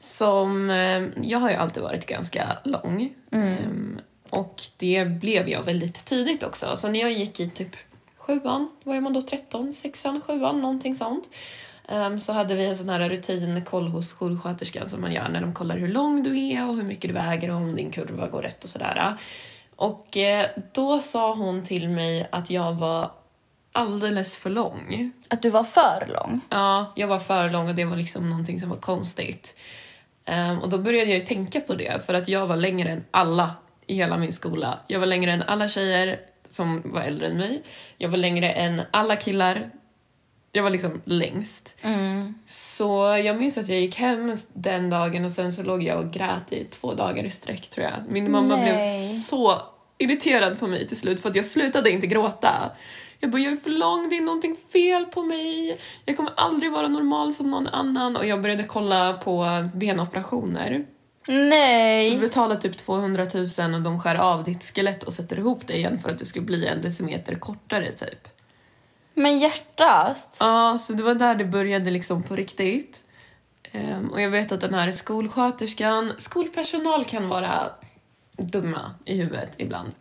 Som, 0.00 0.70
eh, 0.70 1.28
jag 1.28 1.38
har 1.38 1.50
ju 1.50 1.56
alltid 1.56 1.82
varit 1.82 2.06
ganska 2.06 2.58
lång. 2.64 3.14
Ehm, 3.30 4.00
och 4.30 4.62
det 4.76 5.04
blev 5.04 5.48
jag 5.48 5.62
väldigt 5.62 6.04
tidigt 6.04 6.42
också. 6.42 6.76
Så 6.76 6.88
när 6.88 7.00
jag 7.00 7.12
gick 7.12 7.40
i 7.40 7.50
typ 7.50 7.76
sjuan, 8.16 8.70
vad 8.84 8.96
är 8.96 9.00
man 9.00 9.12
då, 9.12 9.22
13, 9.22 9.72
sexan, 9.72 10.20
sjuan, 10.20 10.60
någonting 10.60 10.94
sånt. 10.94 11.28
Ehm, 11.88 12.20
så 12.20 12.32
hade 12.32 12.54
vi 12.54 12.64
en 12.64 12.76
sån 12.76 12.88
här 12.88 13.08
rutinkoll 13.08 13.88
hos 13.88 14.08
skolsköterskan 14.08 14.88
som 14.88 15.00
man 15.00 15.12
gör 15.12 15.28
när 15.28 15.40
de 15.40 15.54
kollar 15.54 15.76
hur 15.76 15.88
lång 15.88 16.22
du 16.22 16.48
är 16.48 16.68
och 16.68 16.76
hur 16.76 16.82
mycket 16.82 17.08
du 17.08 17.14
väger 17.14 17.50
och 17.50 17.56
om 17.56 17.76
din 17.76 17.90
kurva 17.90 18.28
går 18.28 18.42
rätt 18.42 18.64
och 18.64 18.70
sådär. 18.70 19.16
Och 19.76 20.16
eh, 20.16 20.50
då 20.74 21.00
sa 21.00 21.34
hon 21.34 21.64
till 21.64 21.88
mig 21.88 22.28
att 22.32 22.50
jag 22.50 22.72
var 22.72 23.10
alldeles 23.72 24.34
för 24.34 24.50
lång. 24.50 25.12
Att 25.28 25.42
du 25.42 25.50
var 25.50 25.64
för 25.64 26.08
lång. 26.12 26.40
Ja, 26.48 26.92
jag 26.96 27.08
var 27.08 27.18
för 27.18 27.50
lång 27.50 27.68
och 27.68 27.74
det 27.74 27.84
var 27.84 27.96
liksom 27.96 28.30
någonting 28.30 28.60
som 28.60 28.68
var 28.68 28.76
konstigt. 28.76 29.54
Ehm, 30.24 30.58
och 30.58 30.68
då 30.68 30.78
började 30.78 31.10
jag 31.10 31.20
ju 31.20 31.26
tänka 31.26 31.60
på 31.60 31.74
det 31.74 32.06
för 32.06 32.14
att 32.14 32.28
jag 32.28 32.46
var 32.46 32.56
längre 32.56 32.88
än 32.88 33.04
alla 33.10 33.54
i 33.86 33.94
hela 33.94 34.16
min 34.16 34.32
skola. 34.32 34.78
Jag 34.86 35.00
var 35.00 35.06
längre 35.06 35.32
än 35.32 35.42
alla 35.42 35.68
tjejer 35.68 36.20
som 36.48 36.82
var 36.84 37.00
äldre 37.00 37.26
än 37.26 37.36
mig. 37.36 37.62
Jag 37.98 38.08
var 38.08 38.16
längre 38.16 38.50
än 38.50 38.82
alla 38.90 39.16
killar. 39.16 39.70
Jag 40.58 40.62
var 40.62 40.70
liksom 40.70 41.02
längst. 41.04 41.76
Mm. 41.82 42.34
Så 42.46 43.20
jag 43.24 43.36
minns 43.36 43.58
att 43.58 43.68
jag 43.68 43.80
gick 43.80 43.96
hem 43.96 44.36
den 44.52 44.90
dagen 44.90 45.24
och 45.24 45.32
sen 45.32 45.52
så 45.52 45.62
låg 45.62 45.82
jag 45.82 45.98
och 45.98 46.10
grät 46.10 46.52
i 46.52 46.64
två 46.64 46.94
dagar 46.94 47.24
i 47.24 47.30
sträck 47.30 47.68
tror 47.70 47.86
jag. 47.86 47.94
Min 48.08 48.30
mamma 48.30 48.56
blev 48.56 48.74
Nej. 48.74 49.20
så 49.20 49.62
irriterad 49.98 50.58
på 50.58 50.66
mig 50.66 50.88
till 50.88 50.96
slut 50.96 51.20
för 51.20 51.30
att 51.30 51.36
jag 51.36 51.46
slutade 51.46 51.90
inte 51.90 52.06
gråta. 52.06 52.70
Jag 53.20 53.30
bara, 53.30 53.42
jag 53.42 53.52
är 53.52 53.56
för 53.56 53.70
lång, 53.70 54.08
det 54.08 54.16
är 54.16 54.20
någonting 54.20 54.56
fel 54.72 55.06
på 55.06 55.22
mig. 55.22 55.78
Jag 56.04 56.16
kommer 56.16 56.32
aldrig 56.36 56.72
vara 56.72 56.88
normal 56.88 57.34
som 57.34 57.50
någon 57.50 57.66
annan. 57.66 58.16
Och 58.16 58.26
jag 58.26 58.42
började 58.42 58.64
kolla 58.64 59.12
på 59.12 59.68
benoperationer. 59.74 60.86
Så 61.26 61.32
du 61.32 61.38
Nej! 61.38 62.18
betalar 62.18 62.56
typ 62.56 62.76
200 62.76 63.26
000 63.58 63.74
och 63.74 63.82
de 63.82 64.00
skär 64.00 64.14
av 64.14 64.44
ditt 64.44 64.64
skelett 64.64 65.02
och 65.02 65.12
sätter 65.12 65.38
ihop 65.38 65.66
det 65.66 65.76
igen 65.76 65.98
för 65.98 66.10
att 66.10 66.18
du 66.18 66.24
ska 66.24 66.40
bli 66.40 66.66
en 66.66 66.80
decimeter 66.80 67.34
kortare 67.34 67.92
typ. 67.92 68.37
Men 69.18 69.38
hjärtat. 69.38 70.36
Ja, 70.40 70.78
så 70.78 70.92
det 70.92 71.02
var 71.02 71.14
där 71.14 71.34
det 71.34 71.44
började 71.44 71.90
liksom 71.90 72.22
på 72.22 72.36
riktigt. 72.36 73.04
Ehm, 73.72 74.10
och 74.10 74.20
jag 74.20 74.30
vet 74.30 74.52
att 74.52 74.60
den 74.60 74.74
här 74.74 74.92
skolsköterskan, 74.92 76.12
skolpersonal 76.18 77.04
kan 77.04 77.28
vara 77.28 77.70
dumma 78.36 78.94
i 79.04 79.16
huvudet 79.16 79.54
ibland. 79.56 79.92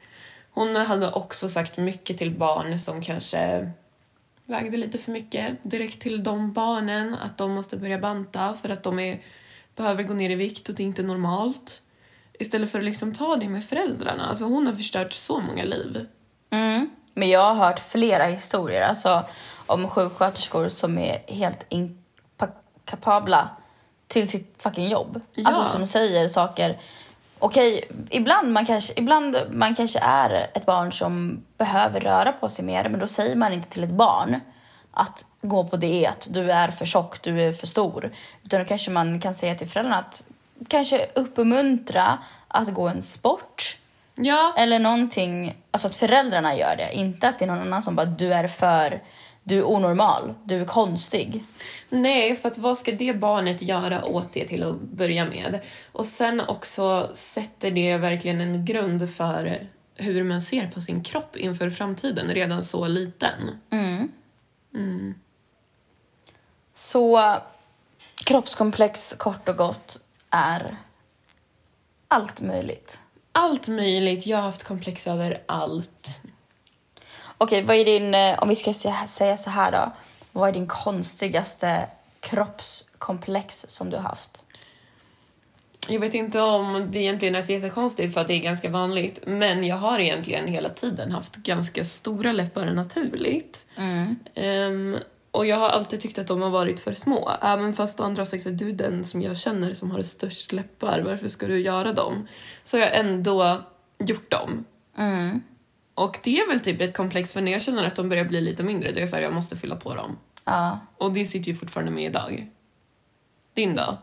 Hon 0.52 0.76
hade 0.76 1.12
också 1.12 1.50
sagt 1.50 1.78
mycket 1.78 2.18
till 2.18 2.32
barn 2.32 2.80
som 2.80 3.02
kanske 3.02 3.72
vägde 4.46 4.78
lite 4.78 4.98
för 4.98 5.12
mycket 5.12 5.64
direkt 5.64 6.02
till 6.02 6.24
de 6.24 6.54
barnen 6.54 7.16
att 7.16 7.38
de 7.38 7.52
måste 7.52 7.78
börja 7.78 8.00
banta 8.00 8.54
för 8.54 8.70
att 8.70 8.84
de 8.84 9.00
är, 9.00 9.22
behöver 9.76 10.04
gå 10.04 10.14
ner 10.14 10.30
i 10.30 10.36
vikt 10.36 10.70
och 10.70 10.76
det 10.76 10.84
är 10.84 10.88
inte 10.88 11.04
normalt. 11.04 11.82
Istället 12.40 12.72
för 12.72 12.78
att 12.78 12.86
liksom 12.86 13.14
ta 13.14 13.36
det 13.36 13.50
med 13.50 13.66
föräldrarna. 13.66 14.26
Alltså 14.26 14.46
hon 14.46 14.68
har 14.68 14.74
förstört 14.74 15.14
så 15.14 15.40
många 15.40 15.64
liv. 15.64 16.06
Mm. 16.50 16.90
Men 17.18 17.30
jag 17.30 17.54
har 17.54 17.66
hört 17.66 17.80
flera 17.80 18.26
historier 18.26 18.82
alltså, 18.82 19.26
om 19.66 19.90
sjuksköterskor 19.90 20.68
som 20.68 20.98
är 20.98 21.24
helt 21.28 21.66
inkapabla 21.70 23.50
till 24.08 24.30
sitt 24.30 24.56
fucking 24.58 24.90
jobb. 24.90 25.22
Ja. 25.34 25.50
Alltså 25.50 25.64
som 25.72 25.88
säger 25.88 26.28
saker. 26.28 26.78
Okej, 27.40 27.84
ibland, 28.10 28.52
man 28.54 28.66
kanske, 28.66 28.94
ibland 28.96 29.38
man 29.52 29.76
kanske 29.76 30.00
är 30.00 30.50
ett 30.54 30.66
barn 30.66 30.92
som 30.92 31.44
behöver 31.58 32.00
röra 32.00 32.32
på 32.32 32.50
sig 32.50 32.66
mer 32.66 32.90
men 32.90 33.00
då 33.00 33.08
säger 33.08 33.36
man 33.36 33.54
inte 33.54 33.70
till 33.70 33.84
ett 33.84 33.90
barn 33.90 34.40
att 34.92 35.26
gå 35.42 35.68
på 35.68 35.78
diet, 35.78 36.28
du 36.30 36.52
är 36.52 36.72
för 36.72 36.86
tjock, 36.86 37.22
du 37.22 37.42
är 37.42 37.52
för 37.52 37.68
stor. 37.68 38.12
Utan 38.44 38.60
då 38.60 38.66
kanske 38.66 38.92
man 38.92 39.20
kan 39.20 39.36
säga 39.36 39.56
till 39.56 39.70
föräldrarna 39.70 39.98
att 39.98 40.24
kanske 40.68 41.08
uppmuntra 41.16 42.18
att 42.48 42.74
gå 42.74 42.88
en 42.88 43.02
sport 43.02 43.78
Ja, 44.18 44.54
eller 44.58 44.80
någonting, 44.80 45.58
alltså 45.72 45.88
att 45.88 45.96
föräldrarna 45.96 46.56
gör 46.56 46.76
det. 46.76 46.94
Inte 46.94 47.28
att 47.28 47.40
det 47.40 47.46
är 47.46 47.48
någon 47.48 47.60
annan 47.60 47.84
som 47.84 47.96
bara 47.96 48.06
du 48.06 48.34
är 48.34 48.48
för, 48.48 49.04
du 49.44 49.58
är 49.58 49.70
onormal, 49.70 50.34
du 50.44 50.62
är 50.62 50.66
konstig. 50.66 51.44
nej, 51.90 52.36
för 52.36 52.48
att 52.48 52.58
vad 52.58 52.78
ska 52.78 52.92
det 52.92 53.14
barnet 53.14 53.62
göra 53.62 54.06
åt 54.06 54.34
det 54.34 54.48
till 54.48 54.64
att 54.64 54.80
börja 54.80 55.26
med? 55.26 55.60
Och 55.92 56.06
sen 56.06 56.42
också 56.42 57.12
sätter 57.14 57.72
det 57.72 57.98
verkligen 57.98 58.42
en 58.42 58.66
grund 58.66 59.10
för 59.10 59.68
hur 59.96 60.24
man 60.24 60.42
ser 60.42 60.68
på 60.68 60.82
sin 60.82 61.04
kropp 61.04 61.38
inför 61.38 61.70
framtiden 61.70 62.28
redan 62.28 62.64
så 62.64 62.88
liten. 62.88 63.60
Mm. 63.70 64.12
Mm. 64.74 65.16
Så 66.74 67.36
kroppskomplex 68.26 69.16
kort 69.18 69.50
och 69.50 69.58
gott 69.58 70.00
är 70.30 70.78
allt 72.08 72.42
möjligt. 72.42 73.00
Allt 73.40 73.68
möjligt, 73.68 74.28
jag 74.28 74.38
har 74.38 74.44
haft 74.44 74.64
komplex 74.64 75.08
över 75.08 75.42
allt. 75.46 76.08
Okej, 77.38 77.64
vad 77.64 77.76
är 77.76 77.86
din, 77.86 78.16
eh, 78.16 78.40
om 78.40 78.50
vi 78.50 78.56
ska 78.56 78.74
säga 79.08 79.38
så 79.38 79.50
här 79.50 79.72
då. 79.72 79.92
Vad 80.32 80.50
är 80.50 80.54
din 80.54 80.68
konstigaste 80.68 81.88
kroppskomplex 82.20 83.66
som 83.68 83.90
du 83.90 83.96
har 83.96 84.04
haft? 84.04 84.44
Jag 85.88 86.00
vet 86.00 86.14
inte 86.14 86.42
om 86.42 86.88
det 86.92 87.00
egentligen 87.00 87.36
är 87.36 87.42
så 87.42 87.52
jättekonstigt 87.52 88.14
för 88.14 88.22
att 88.22 88.28
det 88.28 88.34
är 88.34 88.40
ganska 88.40 88.70
vanligt, 88.70 89.20
men 89.26 89.64
jag 89.64 89.78
har 89.78 90.00
egentligen 90.00 90.48
hela 90.48 90.70
tiden 90.70 91.12
haft 91.12 91.36
ganska 91.36 91.84
stora 91.84 92.32
läppar 92.32 92.66
naturligt. 92.66 93.66
Mm. 93.76 94.16
Ehm, 94.36 94.98
och 95.38 95.46
jag 95.46 95.58
har 95.58 95.70
alltid 95.70 96.02
tyckt 96.02 96.20
att 96.20 96.28
de 96.28 96.42
har 96.42 96.50
varit 96.50 96.80
för 96.80 96.94
små. 96.94 97.32
Även 97.42 97.74
fast 97.74 98.00
andra 98.00 98.20
har 98.20 98.26
sagt 98.26 98.48
att 98.48 98.58
du 98.58 98.68
är 98.70 98.74
den 98.74 99.06
som 99.06 99.22
jag 99.22 99.38
känner 99.38 99.74
som 99.74 99.92
har 99.92 100.02
störst 100.04 100.52
läppar, 100.52 101.00
varför 101.02 101.28
ska 101.28 101.48
du 101.48 101.60
göra 101.60 101.94
dem? 101.94 102.28
Så 102.64 102.78
har 102.78 102.82
jag 102.82 102.96
ändå 102.96 103.62
gjort 104.00 104.32
dem. 104.32 104.66
Mm. 104.98 105.42
Och 105.94 106.20
det 106.24 106.40
är 106.40 106.50
väl 106.50 106.60
typ 106.60 106.82
ett 106.82 106.98
komplex 106.98 107.34
för 107.34 107.42
när 107.42 107.52
jag 107.52 107.62
känner 107.62 107.84
att 107.84 107.96
de 107.96 108.10
börjar 108.10 108.26
bli 108.26 108.42
lite 108.42 108.64
mindre, 108.64 108.92
då 108.92 108.96
är 108.98 109.00
jag 109.00 109.10
såhär, 109.10 109.24
jag 109.24 109.34
måste 109.34 109.56
fylla 109.56 109.76
på 109.76 109.96
dem. 109.96 110.18
Ja. 110.44 110.80
Och 110.98 111.12
det 111.14 111.26
sitter 111.26 111.48
ju 111.52 111.56
fortfarande 111.56 111.92
med 111.92 112.04
idag. 112.06 112.48
Din 113.54 113.76
då? 113.76 113.98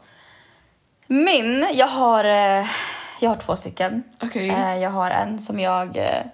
Min, 1.06 1.68
jag 1.74 1.86
har, 1.88 2.24
eh, 2.24 2.66
jag 3.20 3.30
har 3.30 3.36
två 3.36 3.56
stycken. 3.56 4.02
Okej. 4.22 4.48
Eh, 4.48 4.76
Jag 4.78 4.90
har 4.90 5.10
en 5.10 5.38
som 5.38 5.60
jag... 5.60 5.96
eh, 5.96 6.26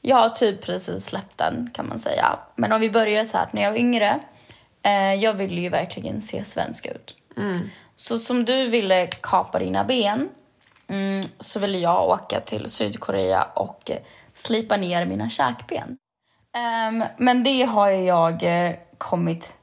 Jag 0.00 0.16
har 0.16 0.28
typ 0.28 0.62
precis 0.62 1.06
släppt 1.06 1.38
den 1.38 1.70
kan 1.74 1.88
man 1.88 1.98
säga. 1.98 2.38
Men 2.56 2.72
om 2.72 2.80
vi 2.80 2.90
börjar 2.90 3.24
så 3.24 3.36
här, 3.36 3.48
när 3.52 3.62
jag 3.62 3.70
var 3.70 3.78
yngre. 3.78 4.20
Eh, 4.82 5.14
Jag 5.14 5.34
ville 5.34 5.60
ju 5.60 5.68
verkligen 5.68 6.22
se 6.22 6.44
svensk 6.44 6.86
ut. 6.86 7.14
Mm. 7.36 7.70
Så 7.96 8.18
som 8.18 8.44
du 8.44 8.66
ville 8.66 9.06
kapa 9.06 9.58
dina 9.58 9.84
ben 9.84 10.28
mm, 10.88 11.24
så 11.38 11.60
ville 11.60 11.78
jag 11.78 12.08
åka 12.08 12.40
till 12.40 12.70
Sydkorea 12.70 13.42
och 13.42 13.90
eh, 13.90 13.96
slipa 14.34 14.76
ner 14.76 15.06
mina 15.06 15.30
käkben. 15.30 15.96
Ehm, 16.56 17.04
men 17.16 17.44
det 17.44 17.62
har 17.62 17.88
jag 17.90 18.42
eh, 18.42 18.74
kommit 18.98 19.56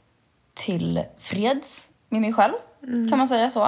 till 0.54 1.04
freds 1.20 1.88
med 2.10 2.22
mig 2.22 2.34
själv, 2.34 2.54
kan 3.10 3.18
man 3.18 3.28
säga 3.28 3.50
så. 3.50 3.64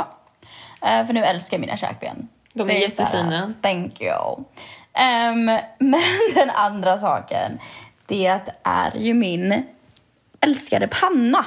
Eh, 0.82 1.06
för 1.06 1.14
nu 1.14 1.20
älskar 1.24 1.58
jag 1.58 1.62
mina 1.62 1.78
käkben. 1.78 2.28
De 2.54 2.64
är 2.64 2.68
Det 2.68 2.96
så 2.96 3.04
här, 3.04 3.10
jättefina. 3.14 3.54
thank 3.62 4.02
you. 4.02 4.44
Ehm, 4.94 5.46
men 5.80 6.02
den 6.36 6.50
andra 6.50 6.98
saken, 6.98 7.60
det 8.06 8.42
är 8.64 8.96
ju 8.98 9.14
min 9.14 9.64
älskade 10.42 10.88
panna. 10.88 11.46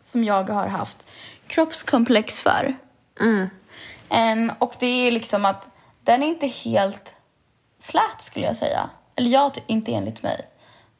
Som 0.00 0.24
jag 0.24 0.50
har 0.50 0.66
haft 0.66 1.06
kroppskomplex 1.46 2.40
för. 2.40 2.76
Mm. 3.20 3.48
Ehm, 4.08 4.52
och 4.58 4.74
det 4.78 4.86
är 4.86 5.10
liksom 5.10 5.44
att 5.44 5.68
den 6.02 6.22
är 6.22 6.26
inte 6.26 6.46
helt 6.46 7.14
slät 7.78 8.20
skulle 8.22 8.46
jag 8.46 8.56
säga. 8.56 8.90
Eller 9.16 9.30
jag, 9.30 9.58
inte 9.66 9.92
enligt 9.92 10.22
mig. 10.22 10.48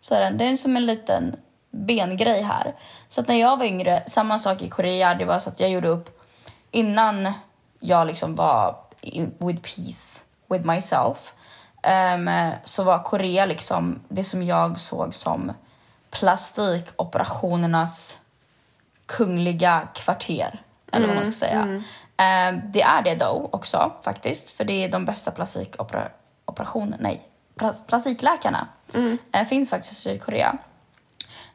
Så 0.01 0.15
är 0.15 0.21
den, 0.21 0.39
det 0.39 0.45
är 0.45 0.57
som 0.57 0.77
en 0.77 0.87
liten 0.87 1.37
bengrej 1.71 2.43
här. 2.43 2.75
Så 3.09 3.21
att 3.21 3.29
när 3.29 3.41
jag 3.41 3.57
var 3.57 3.65
yngre, 3.65 4.03
samma 4.07 4.39
sak 4.39 4.63
i 4.63 4.69
Korea, 4.69 5.15
det 5.15 5.25
var 5.25 5.39
så 5.39 5.51
att 5.51 5.61
jag 5.61 5.71
gjorde 5.71 5.89
upp 5.89 6.23
innan 6.71 7.33
jag 7.81 8.07
liksom 8.07 8.35
var 8.35 8.77
in, 9.01 9.35
with 9.39 9.63
peace 9.63 10.21
with 10.47 10.67
myself. 10.67 11.33
ehm, 11.83 12.31
så 12.65 12.83
var 12.83 13.03
Korea 13.03 13.47
liksom 13.47 14.01
det 14.09 14.25
som 14.25 14.43
jag 14.43 14.81
såg 14.81 15.15
som 15.15 15.53
plastikoperationernas 16.11 18.19
kungliga 19.07 19.88
kvarter. 19.95 20.62
Eller 20.93 21.07
vad 21.07 21.17
man 21.17 21.25
ska 21.25 21.33
säga. 21.47 21.83
Eh, 22.17 22.59
det 22.65 22.83
är 22.83 23.03
det 23.03 23.15
då 23.15 23.49
också 23.53 23.93
faktiskt. 24.03 24.50
För 24.50 24.65
det 24.65 24.85
är 24.85 24.88
de 24.88 25.05
bästa 25.05 25.31
plastikoperationerna, 25.31 26.97
nej, 27.00 27.29
plas- 27.57 27.83
plastikläkarna. 27.87 28.69
Eh, 29.33 29.47
finns 29.49 29.71
faktiskt 29.71 29.93
i 29.93 29.95
Sydkorea. 29.95 30.59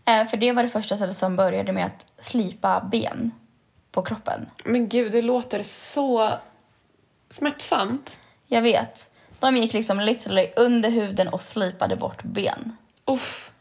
Eh, 0.06 0.28
för 0.28 0.38
det 0.38 0.52
var 0.52 0.64
det 0.64 0.70
första 0.70 0.96
stället 0.96 1.18
som 1.18 1.36
började 1.36 1.72
med 1.72 1.86
att 1.86 2.06
slipa 2.26 2.82
ben 2.92 3.32
på 3.92 4.02
kroppen. 4.02 4.50
Men 4.66 4.90
gud, 4.90 5.12
det 5.12 5.22
låter 5.22 5.64
så 5.64 6.32
smärtsamt. 7.30 8.20
Jag 8.48 8.62
vet. 8.62 9.10
De 9.40 9.58
gick 9.58 9.74
liksom 9.74 10.00
literally 10.00 10.52
under 10.56 10.90
huden 10.90 11.28
och 11.28 11.42
slipade 11.42 11.96
bort 11.96 12.24
ben. 12.24 12.78
Uff. 13.06 13.52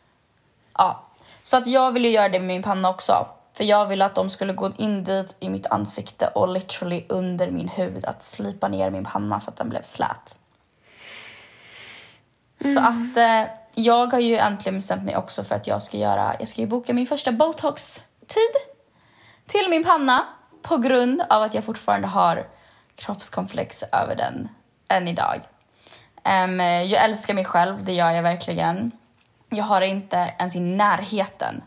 Ja. 0.79 1.03
Så 1.43 1.57
att 1.57 1.67
jag 1.67 1.93
ville 1.93 2.09
göra 2.09 2.29
det 2.29 2.39
med 2.39 2.49
min 2.49 2.63
panna 2.63 2.91
också. 2.91 3.27
För 3.55 3.65
jag 3.65 3.87
ville 3.87 4.05
att 4.05 4.15
de 4.15 4.31
skulle 4.31 4.53
gå 4.53 4.71
in 4.77 5.05
dit 5.05 5.37
i 5.41 5.49
mitt 5.49 5.67
ansikte 5.67 6.27
och 6.27 6.49
literally 6.49 7.05
under 7.09 7.51
min 7.51 7.69
hud 7.69 8.05
att 8.05 8.23
slipa 8.23 8.69
ner 8.69 8.91
min 8.91 9.05
panna 9.05 9.41
så 9.41 9.51
att 9.51 9.57
den 9.57 9.69
blev 9.69 9.83
slät. 9.83 10.39
Så 12.63 12.81
att 12.81 13.17
eh, 13.17 13.53
jag 13.75 14.07
har 14.07 14.21
ju 14.21 14.37
äntligen 14.37 14.79
bestämt 14.79 15.05
mig 15.05 15.17
också 15.17 15.45
för 15.45 15.55
att 15.55 15.67
jag 15.67 15.83
ska 15.83 15.97
göra, 15.97 16.37
jag 16.39 16.49
ska 16.49 16.61
ju 16.61 16.67
boka 16.67 16.93
min 16.95 17.07
första 17.07 17.33
botox-tid 17.33 18.53
till 19.47 19.67
min 19.71 19.85
panna 19.85 20.25
på 20.63 20.77
grund 20.77 21.23
av 21.31 21.43
att 21.43 21.55
jag 21.55 21.65
fortfarande 21.65 22.09
har 22.09 22.47
kroppskomplex 22.97 23.83
över 23.93 24.17
den 24.17 24.49
än 24.89 25.09
idag. 25.09 25.41
Em, 26.25 26.61
jag 26.61 27.05
älskar 27.05 27.35
mig 27.35 27.45
själv, 27.45 27.85
det 27.85 27.93
gör 27.93 28.11
jag 28.11 28.23
verkligen. 28.23 28.93
Jag 29.55 29.65
har 29.65 29.81
inte 29.81 30.35
ens 30.39 30.57
i 30.57 30.61
närheten 30.61 31.63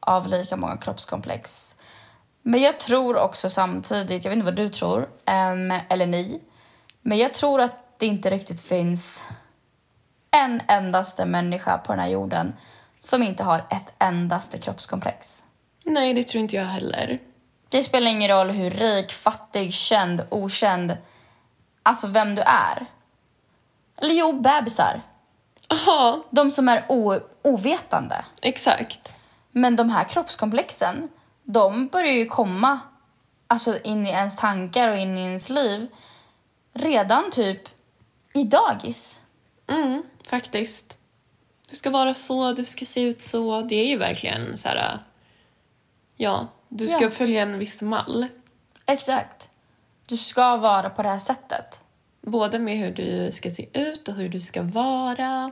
av 0.00 0.28
lika 0.28 0.56
många 0.56 0.76
kroppskomplex. 0.76 1.74
Men 2.42 2.60
jag 2.60 2.80
tror 2.80 3.16
också 3.16 3.50
samtidigt, 3.50 4.24
jag 4.24 4.30
vet 4.30 4.36
inte 4.36 4.44
vad 4.44 4.56
du 4.56 4.68
tror, 4.68 5.08
eller 5.88 6.06
ni, 6.06 6.40
men 7.00 7.18
jag 7.18 7.34
tror 7.34 7.60
att 7.60 7.98
det 7.98 8.06
inte 8.06 8.30
riktigt 8.30 8.60
finns 8.60 9.22
en 10.30 10.62
endaste 10.68 11.24
människa 11.24 11.78
på 11.78 11.92
den 11.92 12.00
här 12.00 12.08
jorden 12.08 12.52
som 13.00 13.22
inte 13.22 13.44
har 13.44 13.58
ett 13.58 13.94
endaste 13.98 14.58
kroppskomplex. 14.58 15.42
Nej, 15.84 16.14
det 16.14 16.24
tror 16.24 16.42
inte 16.42 16.56
jag 16.56 16.64
heller. 16.64 17.18
Det 17.68 17.84
spelar 17.84 18.10
ingen 18.10 18.30
roll 18.30 18.50
hur 18.50 18.70
rik, 18.70 19.12
fattig, 19.12 19.74
känd, 19.74 20.26
okänd, 20.30 20.96
alltså 21.82 22.06
vem 22.06 22.34
du 22.34 22.42
är. 22.42 22.86
Eller 23.96 24.14
jo, 24.14 24.40
bebisar. 24.40 25.02
Aha, 25.68 26.24
De 26.30 26.50
som 26.50 26.68
är 26.68 26.84
ovetande. 27.42 28.24
exakt. 28.42 29.16
Men 29.50 29.76
de 29.76 29.90
här 29.90 30.04
kroppskomplexen, 30.04 31.08
de 31.42 31.88
börjar 31.88 32.12
ju 32.12 32.26
komma 32.26 32.80
alltså 33.46 33.78
in 33.82 34.06
i 34.06 34.10
ens 34.10 34.36
tankar 34.36 34.88
och 34.88 34.96
in 34.98 35.18
i 35.18 35.20
ens 35.20 35.48
liv 35.50 35.86
redan 36.72 37.30
typ 37.30 37.68
i 38.32 38.44
dagis. 38.44 39.20
Mm, 39.66 40.02
faktiskt. 40.28 40.98
Du 41.70 41.76
ska 41.76 41.90
vara 41.90 42.14
så, 42.14 42.52
du 42.52 42.64
ska 42.64 42.84
se 42.84 43.00
ut 43.02 43.20
så. 43.20 43.62
Det 43.62 43.74
är 43.74 43.86
ju 43.86 43.98
verkligen 43.98 44.58
så 44.58 44.68
här... 44.68 44.98
Ja, 46.16 46.46
du 46.68 46.88
ska 46.88 47.02
Ja. 47.04 47.10
följa 47.10 47.42
en 47.42 47.58
viss 47.58 47.82
mall. 47.82 48.26
Exakt. 48.86 49.48
Du 50.06 50.16
ska 50.16 50.56
vara 50.56 50.90
på 50.90 51.02
det 51.02 51.08
här 51.08 51.18
sättet. 51.18 51.80
Både 52.26 52.58
med 52.58 52.78
hur 52.78 52.90
du 52.92 53.30
ska 53.30 53.50
se 53.50 53.68
ut 53.72 54.08
och 54.08 54.14
hur 54.14 54.28
du 54.28 54.40
ska 54.40 54.62
vara. 54.62 55.50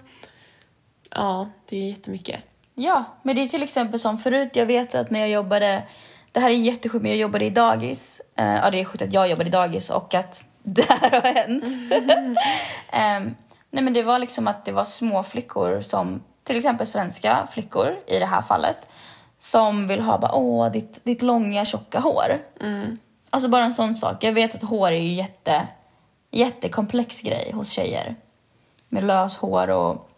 Ja, 1.10 1.48
det 1.68 1.76
är 1.76 1.88
jättemycket. 1.88 2.40
Ja, 2.74 3.04
men 3.22 3.36
det 3.36 3.42
är 3.42 3.48
till 3.48 3.62
exempel 3.62 4.00
som 4.00 4.18
förut, 4.18 4.50
jag 4.52 4.66
vet 4.66 4.94
att 4.94 5.10
när 5.10 5.20
jag 5.20 5.28
jobbade, 5.28 5.86
det 6.32 6.40
här 6.40 6.50
är 6.50 6.54
jättesjukt, 6.54 7.02
men 7.02 7.10
jag 7.10 7.18
jobbade 7.18 7.44
i 7.44 7.50
dagis. 7.50 8.20
Eh, 8.36 8.54
ja, 8.54 8.70
det 8.70 8.80
är 8.80 8.84
sjukt 8.84 9.02
att 9.02 9.12
jag 9.12 9.28
jobbade 9.28 9.48
i 9.48 9.52
dagis 9.52 9.90
och 9.90 10.14
att 10.14 10.44
det 10.62 10.90
här 10.90 11.10
har 11.10 11.34
hänt. 11.34 11.64
Em, 12.92 13.34
nej, 13.70 13.84
men 13.84 13.92
det 13.92 14.02
var 14.02 14.18
liksom 14.18 14.48
att 14.48 14.64
det 14.64 14.72
var 14.72 14.84
små 14.84 15.22
flickor 15.22 15.80
som, 15.80 16.22
till 16.44 16.56
exempel 16.56 16.86
svenska 16.86 17.48
flickor 17.50 17.96
i 18.06 18.18
det 18.18 18.26
här 18.26 18.42
fallet, 18.42 18.88
som 19.38 19.88
vill 19.88 20.00
ha 20.00 20.18
bara, 20.18 20.34
åh, 20.34 20.72
ditt, 20.72 21.04
ditt 21.04 21.22
långa 21.22 21.64
tjocka 21.64 22.00
hår. 22.00 22.42
Mm. 22.60 22.98
Alltså 23.30 23.48
bara 23.48 23.64
en 23.64 23.72
sån 23.72 23.96
sak. 23.96 24.24
Jag 24.24 24.32
vet 24.32 24.54
att 24.54 24.62
hår 24.62 24.88
är 24.88 25.00
ju 25.00 25.12
jätte, 25.12 25.66
jättekomplex 26.32 27.20
grej 27.20 27.52
hos 27.52 27.70
tjejer. 27.70 28.16
Med 28.88 29.04
lös 29.04 29.36
hår 29.36 29.70
och 29.70 30.10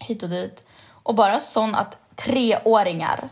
hit 0.00 0.22
och 0.22 0.28
dit. 0.28 0.66
Och 0.88 1.14
bara 1.14 1.40
sån 1.40 1.74
att 1.74 1.96
treåringar 2.16 3.28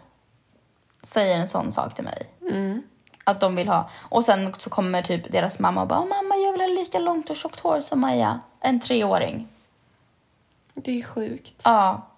säger 1.03 1.39
en 1.39 1.49
sån 1.49 1.73
sak 1.73 1.95
till 1.95 2.05
mig. 2.05 2.31
Mm. 2.51 2.83
Att 3.25 3.41
de 3.41 3.57
vill 3.57 3.69
ha. 3.69 3.91
Och 3.95 4.25
sen 4.25 4.55
så 4.59 4.71
kommer 4.71 5.03
typ 5.03 5.33
deras 5.33 5.59
mamma 5.59 5.83
och 5.83 5.89
bara 5.89 6.05
mamma 6.05 6.37
jag 6.37 6.53
vill 6.53 6.61
ha 6.61 6.69
lika 6.69 6.99
långt 6.99 7.31
och 7.31 7.37
tjockt 7.37 7.61
hår 7.61 7.81
som 7.81 8.01
Maja. 8.01 8.41
En 8.61 8.81
treåring. 8.81 9.49
Det 10.75 10.99
är 10.99 11.03
sjukt. 11.03 11.63
Ja. 11.65 12.09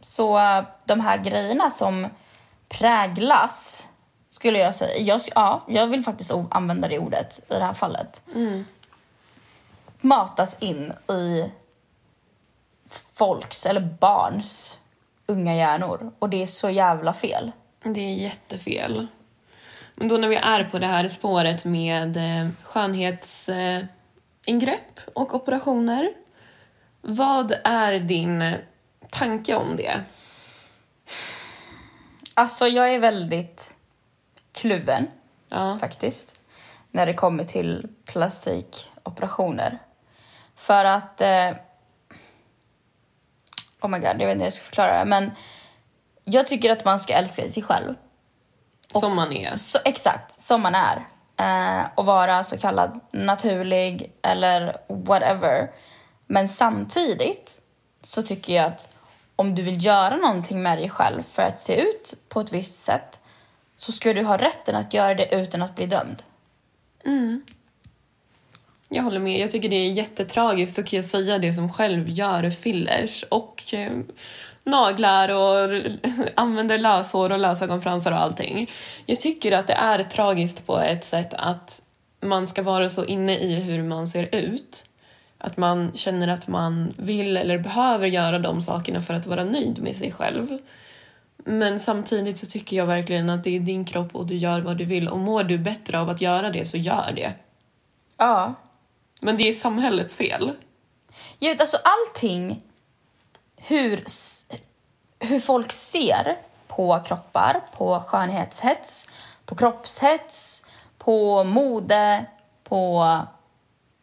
Så 0.00 0.38
äh, 0.38 0.64
de 0.84 1.00
här 1.00 1.18
grejerna 1.18 1.70
som 1.70 2.08
präglas 2.68 3.88
skulle 4.28 4.58
jag 4.58 4.74
säga. 4.74 4.98
Jag, 4.98 5.20
ja, 5.34 5.64
jag 5.68 5.86
vill 5.86 6.02
faktiskt 6.02 6.32
använda 6.50 6.88
det 6.88 6.98
ordet 6.98 7.38
i 7.38 7.54
det 7.54 7.64
här 7.64 7.74
fallet. 7.74 8.22
Mm. 8.34 8.64
Matas 10.00 10.56
in 10.58 10.92
i 11.10 11.50
folks 13.12 13.66
eller 13.66 13.80
barns 13.80 14.78
unga 15.26 15.56
hjärnor. 15.56 16.12
Och 16.18 16.30
det 16.30 16.42
är 16.42 16.46
så 16.46 16.70
jävla 16.70 17.12
fel. 17.12 17.52
Det 17.82 18.00
är 18.00 18.14
jättefel. 18.14 19.06
Men 19.94 20.08
då 20.08 20.16
när 20.16 20.28
vi 20.28 20.36
är 20.36 20.64
på 20.64 20.78
det 20.78 20.86
här 20.86 21.08
spåret 21.08 21.64
med 21.64 22.16
eh, 22.16 22.48
skönhetsingrepp 22.62 23.90
ingrepp 24.46 25.00
och 25.14 25.34
operationer. 25.34 26.12
Vad 27.00 27.52
är 27.64 27.98
din 27.98 28.54
tanke 29.10 29.54
om 29.54 29.76
det? 29.76 30.04
Alltså 32.34 32.66
jag 32.68 32.94
är 32.94 32.98
väldigt 32.98 33.74
kluven 34.52 35.06
Ja. 35.48 35.78
faktiskt. 35.78 36.40
När 36.90 37.06
det 37.06 37.14
kommer 37.14 37.44
till 37.44 37.88
plastikoperationer. 38.04 39.78
För 40.56 40.84
att... 40.84 41.20
Eh, 41.20 41.50
oh 43.80 43.90
my 43.90 43.98
god, 43.98 44.04
jag 44.04 44.14
vet 44.14 44.20
inte 44.20 44.34
hur 44.34 44.44
jag 44.44 44.52
ska 44.52 44.64
förklara 44.64 44.98
det. 44.98 45.04
Men 45.04 45.30
jag 46.24 46.46
tycker 46.46 46.72
att 46.72 46.84
man 46.84 46.98
ska 46.98 47.14
älska 47.14 47.50
sig 47.50 47.62
själv. 47.62 47.94
Som 48.94 49.16
man 49.16 49.32
är. 49.32 49.56
Så, 49.56 49.78
exakt, 49.84 50.40
som 50.40 50.62
man 50.62 50.74
är. 50.74 51.06
Eh, 51.36 51.86
och 51.94 52.06
vara 52.06 52.44
så 52.44 52.58
kallad 52.58 53.00
naturlig 53.10 54.12
eller 54.22 54.76
whatever. 54.88 55.70
Men 56.26 56.48
samtidigt 56.48 57.60
så 58.02 58.22
tycker 58.22 58.54
jag 58.54 58.64
att 58.64 58.88
om 59.36 59.54
du 59.54 59.62
vill 59.62 59.84
göra 59.84 60.16
någonting 60.16 60.62
med 60.62 60.78
dig 60.78 60.90
själv 60.90 61.22
för 61.22 61.42
att 61.42 61.60
se 61.60 61.80
ut 61.80 62.14
på 62.28 62.40
ett 62.40 62.52
visst 62.52 62.84
sätt 62.84 63.20
så 63.76 63.92
ska 63.92 64.12
du 64.12 64.22
ha 64.22 64.36
rätten 64.36 64.76
att 64.76 64.94
göra 64.94 65.14
det 65.14 65.34
utan 65.34 65.62
att 65.62 65.74
bli 65.76 65.86
dömd. 65.86 66.22
Jag 68.88 69.02
håller 69.02 69.20
med. 69.20 69.40
Jag 69.40 69.50
tycker 69.50 69.68
det 69.68 69.76
är 69.76 69.92
jättetragiskt. 69.92 70.76
Då 70.76 70.82
kan 70.82 70.96
jag 70.96 71.04
säga 71.04 71.38
det 71.38 71.52
som 71.52 71.68
själv 71.68 72.08
gör 72.08 72.50
fillers 72.50 73.24
och 73.28 73.74
eh, 73.74 73.92
naglar 74.64 75.28
och 75.28 75.82
använder 76.34 76.78
löshår 76.78 77.32
och 77.32 77.38
lösögonfransar 77.38 78.12
och 78.12 78.20
allting. 78.20 78.70
Jag 79.06 79.20
tycker 79.20 79.52
att 79.52 79.66
det 79.66 79.72
är 79.72 80.02
tragiskt 80.02 80.66
på 80.66 80.78
ett 80.78 81.04
sätt 81.04 81.34
att 81.34 81.82
man 82.20 82.46
ska 82.46 82.62
vara 82.62 82.88
så 82.88 83.04
inne 83.04 83.38
i 83.38 83.54
hur 83.54 83.82
man 83.82 84.08
ser 84.08 84.34
ut. 84.34 84.86
Att 85.38 85.56
man 85.56 85.92
känner 85.94 86.28
att 86.28 86.48
man 86.48 86.94
vill 86.96 87.36
eller 87.36 87.58
behöver 87.58 88.06
göra 88.06 88.38
de 88.38 88.60
sakerna 88.60 89.02
för 89.02 89.14
att 89.14 89.26
vara 89.26 89.44
nöjd 89.44 89.82
med 89.82 89.96
sig 89.96 90.12
själv. 90.12 90.58
Men 91.36 91.80
samtidigt 91.80 92.38
så 92.38 92.46
tycker 92.46 92.76
jag 92.76 92.86
verkligen 92.86 93.30
att 93.30 93.44
det 93.44 93.56
är 93.56 93.60
din 93.60 93.84
kropp 93.84 94.14
och 94.14 94.26
du 94.26 94.36
gör 94.36 94.60
vad 94.60 94.76
du 94.76 94.84
vill 94.84 95.08
och 95.08 95.18
mår 95.18 95.44
du 95.44 95.58
bättre 95.58 96.00
av 96.00 96.10
att 96.10 96.20
göra 96.20 96.50
det 96.50 96.64
så 96.64 96.76
gör 96.76 97.12
det. 97.16 97.32
Ja. 98.16 98.54
Men 99.20 99.36
det 99.36 99.48
är 99.48 99.52
samhällets 99.52 100.14
fel. 100.14 100.52
Jag 101.38 101.50
vet, 101.50 101.60
alltså 101.60 101.78
allting, 101.84 102.62
hur, 103.56 104.04
hur 105.18 105.40
folk 105.40 105.72
ser 105.72 106.38
på 106.66 107.00
kroppar, 107.06 107.60
på 107.76 108.00
skönhetshets, 108.00 109.08
på 109.44 109.54
kroppshets, 109.54 110.66
på 110.98 111.44
mode, 111.44 112.26
på 112.64 113.18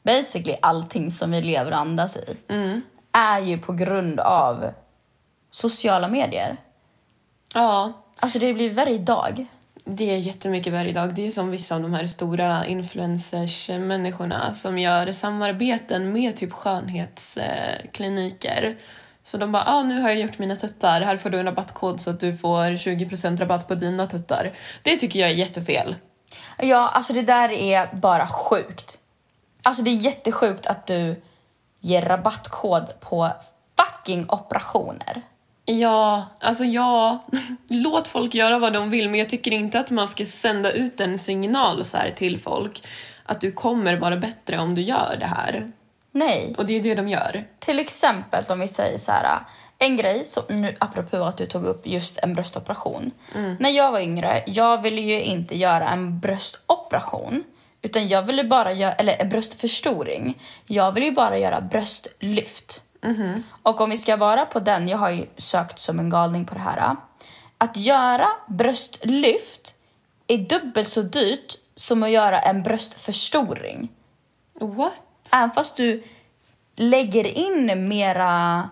basically 0.04 0.58
allting 0.62 1.12
som 1.12 1.32
vi 1.32 1.41
lever 1.41 1.71
och 1.71 1.78
andas 1.78 2.17
i, 2.17 2.38
är 3.12 3.39
ju 3.39 3.58
på 3.58 3.73
grund 3.73 4.19
av 4.19 4.71
sociala 5.49 6.08
medier. 6.08 6.58
Ja, 7.54 7.93
Alltså 8.23 8.39
det 8.39 8.54
blir 8.54 8.69
värre 8.69 8.91
idag 8.91 9.45
det 9.86 10.12
är 10.12 10.17
jättemycket 10.17 10.74
värre 10.74 10.89
idag. 10.89 11.15
Det 11.15 11.28
är 11.28 11.32
som 11.32 11.50
vissa 11.50 11.76
av 11.76 11.82
de 11.82 11.93
här 11.93 12.06
stora 12.06 12.65
influencers-människorna 12.65 14.48
eh, 14.48 14.54
som 14.54 14.80
gör 14.80 15.12
samarbeten 15.12 16.12
med 16.12 16.38
typ 16.38 16.54
skönhetskliniker. 16.54 18.78
Så 19.24 19.38
de 19.38 19.52
bara, 19.52 19.63
ah, 19.65 19.84
nu 19.84 20.02
har 20.02 20.10
jag 20.10 20.19
gjort 20.19 20.39
mina 20.39 20.56
tuttar, 20.56 21.02
här 21.02 21.17
får 21.17 21.30
du 21.30 21.39
en 21.39 21.46
rabattkod 21.46 22.02
så 22.02 22.10
att 22.10 22.19
du 22.19 22.38
får 22.38 22.65
20% 22.65 23.38
rabatt 23.38 23.67
på 23.67 23.76
dina 23.76 24.08
tuttar. 24.08 24.54
Det 24.84 24.98
tycker 24.98 25.19
jag 25.19 25.30
är 25.30 25.34
jättefel. 25.34 25.96
Ja, 26.58 26.89
alltså 26.89 27.13
det 27.13 27.22
där 27.22 27.52
är 27.52 27.96
bara 27.96 28.28
sjukt. 28.28 28.98
Alltså 29.63 29.84
det 29.84 29.89
är 29.89 29.96
jättesjukt 29.96 30.65
att 30.65 30.88
du 30.88 31.22
ger 31.80 32.02
rabattkod 32.02 33.00
på 33.00 33.32
fucking 33.78 34.26
operationer. 34.30 35.22
Ja, 35.65 36.26
alltså 36.39 36.63
ja, 36.63 37.26
låt 37.67 38.08
folk 38.08 38.34
göra 38.34 38.60
vad 38.60 38.73
de 38.73 38.89
vill 38.89 39.10
men 39.10 39.19
jag 39.19 39.30
tycker 39.30 39.52
inte 39.52 39.80
att 39.80 39.91
man 39.91 40.08
ska 40.08 40.26
sända 40.26 40.71
ut 40.71 40.99
en 40.99 41.19
signal 41.19 41.86
så 41.86 41.97
här 41.97 42.12
till 42.12 42.39
folk 42.39 42.84
att 43.23 43.41
du 43.41 43.52
kommer 43.52 43.95
vara 43.95 44.17
bättre 44.17 44.58
om 44.58 44.76
du 44.76 44.82
gör 44.82 45.15
det 45.19 45.26
här. 45.26 45.71
Nej. 46.12 46.56
Och 46.58 46.65
det 46.65 46.73
är 46.73 46.84
det 46.84 46.95
de 46.95 47.08
gör. 47.08 47.43
Till 47.60 47.80
exempel 47.80 48.43
om 48.49 48.60
vi 48.60 48.67
säger 48.67 48.97
så 48.97 49.12
här, 49.12 49.39
en 49.78 49.97
grej, 49.97 50.23
så, 50.23 50.41
nu 50.49 50.76
apropå 50.80 51.17
att 51.23 51.38
du 51.38 51.45
tog 51.45 51.65
upp 51.65 51.88
just 51.88 52.17
en 52.17 52.34
bröstoperation. 52.34 53.12
När 53.60 53.69
jag 53.69 53.91
var 53.91 53.99
yngre, 53.99 54.43
jag 54.47 54.82
ville 54.82 55.02
ju 55.02 55.21
inte 55.21 55.58
göra 55.58 55.89
en 55.89 56.19
bröstoperation. 56.19 57.43
Utan 57.82 58.08
jag 58.08 58.21
ville 58.23 58.43
bara 58.43 58.73
göra, 58.73 58.93
eller 58.93 59.21
en 59.21 59.30
bröstförstoring. 59.30 60.41
Jag 60.65 60.91
ville 60.91 61.06
ju 61.06 61.12
bara 61.12 61.38
göra 61.38 61.62
bröstlyft. 61.62 62.82
Och 63.63 63.81
om 63.81 63.89
vi 63.89 63.97
ska 63.97 64.17
vara 64.17 64.45
på 64.45 64.59
den, 64.59 64.87
jag 64.87 64.97
har 64.97 65.09
ju 65.09 65.25
sökt 65.37 65.79
som 65.79 65.99
en 65.99 66.09
galning 66.09 66.45
på 66.45 66.53
det 66.53 66.61
här. 66.61 66.95
Att 67.57 67.77
göra 67.77 68.27
bröstlyft 68.47 69.75
är 70.27 70.37
dubbelt 70.37 70.89
så 70.89 71.01
dyrt 71.01 71.53
som 71.75 72.03
att 72.03 72.09
göra 72.09 72.39
en 72.39 72.63
bröstförstoring. 72.63 73.89
What? 74.53 75.03
Även 75.31 75.51
fast 75.51 75.75
du 75.75 76.03
lägger 76.75 77.37
in 77.37 77.87
mera 77.87 78.69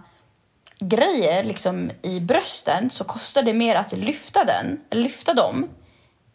grejer 0.79 1.43
liksom 1.43 1.91
i 2.01 2.19
brösten 2.19 2.89
så 2.89 3.03
kostar 3.03 3.43
det 3.43 3.53
mer 3.53 3.75
att 3.75 3.91
lyfta 3.91 4.43
den, 4.43 4.81
lyfta 4.89 5.33
dem 5.33 5.69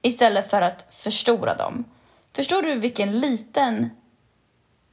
istället 0.02 0.50
för 0.50 0.62
att 0.62 0.87
förstora 0.90 1.54
dem. 1.54 1.85
Förstår 2.32 2.62
du 2.62 2.74
vilken 2.74 3.20
liten, 3.20 3.90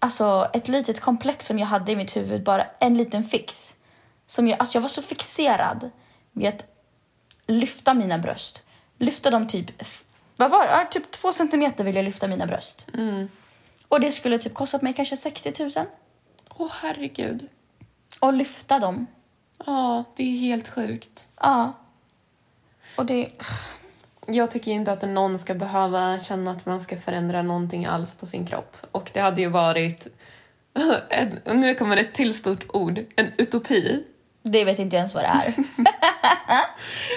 alltså 0.03 0.49
ett 0.53 0.67
litet 0.67 0.99
komplex 1.01 1.45
som 1.45 1.59
jag 1.59 1.67
hade 1.67 1.91
i 1.91 1.95
mitt 1.95 2.15
huvud, 2.15 2.43
bara 2.43 2.65
en 2.79 2.97
liten 2.97 3.23
fix. 3.23 3.75
Som 4.27 4.47
jag, 4.47 4.59
alltså 4.59 4.77
jag 4.77 4.81
var 4.81 4.89
så 4.89 5.01
fixerad 5.01 5.89
vid 6.31 6.47
att 6.47 6.65
lyfta 7.47 7.93
mina 7.93 8.17
bröst. 8.17 8.63
Lyfta 8.97 9.29
dem 9.31 9.47
typ, 9.47 9.71
vad 10.35 10.51
var 10.51 10.65
det? 10.67 10.87
Typ 10.91 11.11
två 11.11 11.33
centimeter 11.33 11.83
vill 11.83 11.95
jag 11.95 12.05
lyfta 12.05 12.27
mina 12.27 12.45
bröst. 12.47 12.87
Och 13.87 13.99
det 13.99 14.11
skulle 14.11 14.37
typ 14.37 14.53
kostat 14.53 14.81
mig 14.81 14.93
kanske 14.93 15.17
60 15.17 15.53
000 15.59 15.71
Åh 16.57 16.71
herregud. 16.81 17.49
och 18.19 18.33
lyfta 18.33 18.79
dem. 18.79 19.07
Ja, 19.65 20.03
det 20.15 20.23
är 20.23 20.37
helt 20.39 20.67
sjukt. 20.69 21.27
Ja. 21.41 21.73
Och 22.97 23.05
det... 23.05 23.29
Jag 24.27 24.51
tycker 24.51 24.71
inte 24.71 24.91
att 24.91 25.01
någon 25.01 25.39
ska 25.39 25.53
behöva 25.53 26.19
känna 26.19 26.51
att 26.51 26.65
man 26.65 26.81
ska 26.81 26.97
förändra 26.97 27.41
någonting 27.41 27.85
alls 27.85 28.15
på 28.15 28.25
sin 28.25 28.45
kropp. 28.45 28.77
Och 28.91 29.11
det 29.13 29.19
hade 29.19 29.41
ju 29.41 29.47
varit, 29.49 30.07
en, 31.09 31.39
nu 31.59 31.75
kommer 31.75 31.97
ett 31.97 32.13
till 32.13 32.33
stort 32.33 32.65
ord, 32.69 32.99
en 33.15 33.31
utopi. 33.37 34.03
Det 34.43 34.65
vet 34.65 34.79
inte 34.79 34.97
ens 34.97 35.13
vad 35.13 35.23
det 35.23 35.27
är. 35.27 35.53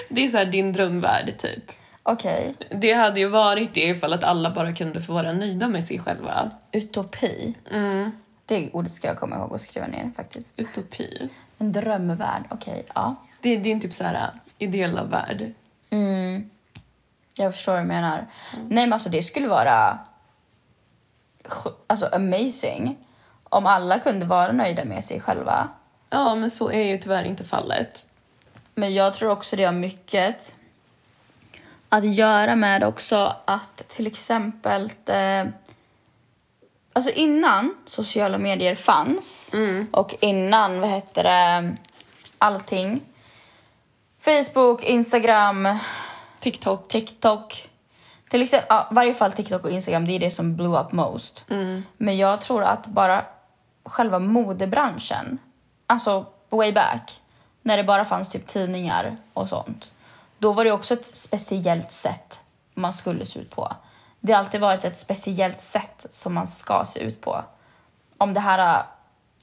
Det 0.09 0.25
är 0.25 0.27
så 0.27 0.37
här 0.37 0.45
din 0.45 0.73
drömvärld 0.73 1.37
typ. 1.37 1.71
Okej. 2.03 2.55
Det 2.71 2.93
hade 2.93 3.19
ju 3.19 3.27
varit 3.27 3.73
det 3.73 3.85
ifall 3.85 4.13
att 4.13 4.23
alla 4.23 4.49
bara 4.51 4.73
kunde 4.73 5.01
få 5.01 5.13
vara 5.13 5.31
nöjda 5.33 5.67
med 5.67 5.83
sig 5.85 5.99
själva. 5.99 6.51
Utopi. 6.71 7.53
Mm, 7.71 8.11
Det 8.45 8.69
ordet 8.73 8.91
ska 8.91 9.07
jag 9.07 9.17
komma 9.19 9.35
ihåg 9.35 9.51
och 9.51 9.61
skriva 9.61 9.87
ner 9.87 10.11
faktiskt. 10.15 10.53
utopi. 10.59 11.29
En 11.57 11.71
drömvärld. 11.71 12.43
Okej, 12.49 12.85
ja. 12.95 13.15
Det 13.41 13.49
är 13.49 13.57
din 13.57 13.81
typ 13.81 13.93
så 13.93 14.03
här 14.03 14.29
ideella 14.57 15.03
värld. 15.03 15.53
Mm. 15.89 16.49
Jag 17.37 17.53
förstår 17.53 17.71
vad 17.71 17.81
du 17.81 17.87
menar. 17.87 18.27
Nej 18.53 18.85
men 18.85 18.93
alltså 18.93 19.09
det 19.09 19.23
skulle 19.23 19.47
vara 19.47 19.99
alltså 21.87 22.09
amazing 22.11 22.97
om 23.43 23.65
alla 23.65 23.99
kunde 23.99 24.25
vara 24.25 24.51
nöjda 24.51 24.85
med 24.85 25.03
sig 25.03 25.21
själva. 25.21 25.69
Ja, 26.09 26.35
men 26.35 26.51
så 26.51 26.71
är 26.71 26.83
ju 26.83 26.97
tyvärr 26.97 27.23
inte 27.23 27.43
fallet. 27.43 28.05
Men 28.75 28.93
jag 28.93 29.13
tror 29.13 29.31
också 29.31 29.55
det 29.55 29.63
har 29.63 29.73
mycket 29.73 30.55
att 31.89 32.15
göra 32.15 32.55
med 32.55 32.83
också 32.83 33.35
att 33.45 33.89
till 33.89 34.07
exempel 34.07 34.91
eh, 35.05 35.45
Alltså 36.97 37.11
innan 37.11 37.75
sociala 37.85 38.37
medier 38.37 38.75
fanns 38.75 39.51
och 39.91 40.15
innan, 40.19 40.81
vad 40.81 40.89
heter 40.89 41.23
det, 41.23 41.75
allting. 42.37 43.01
Facebook, 44.19 44.83
Instagram, 44.83 45.77
TikTok. 46.39 46.87
TikTok. 46.87 47.69
Till 48.29 48.41
exempel, 48.41 48.67
ja, 48.69 48.87
varje 48.91 49.13
fall 49.13 49.31
TikTok 49.31 49.63
och 49.63 49.71
Instagram, 49.71 50.05
det 50.05 50.13
är 50.13 50.19
det 50.19 50.31
som 50.31 50.55
blew 50.55 50.79
up 50.79 50.91
most. 50.91 51.45
Men 51.97 52.17
jag 52.17 52.41
tror 52.41 52.63
att 52.63 52.87
bara 52.87 53.25
själva 53.83 54.19
modebranschen, 54.19 55.37
alltså 55.87 56.25
way 56.49 56.71
back, 56.71 57.21
när 57.61 57.77
det 57.77 57.83
bara 57.83 58.05
fanns 58.05 58.29
typ 58.29 58.47
tidningar 58.47 59.17
och 59.33 59.49
sånt. 59.49 59.91
Då 60.37 60.53
var 60.53 60.63
det 60.63 60.71
också 60.71 60.93
ett 60.93 61.05
speciellt 61.05 61.91
sätt 61.91 62.41
man 62.73 62.93
skulle 62.93 63.25
se 63.25 63.39
ut 63.39 63.49
på. 63.49 63.75
Det 64.19 64.33
har 64.33 64.39
alltid 64.39 64.61
varit 64.61 64.85
ett 64.85 64.97
speciellt 64.97 65.61
sätt 65.61 66.05
som 66.09 66.33
man 66.33 66.47
ska 66.47 66.85
se 66.87 66.99
ut 66.99 67.21
på. 67.21 67.43
Om 68.17 68.33
det 68.33 68.39
här 68.39 68.79
äh, 68.79 68.85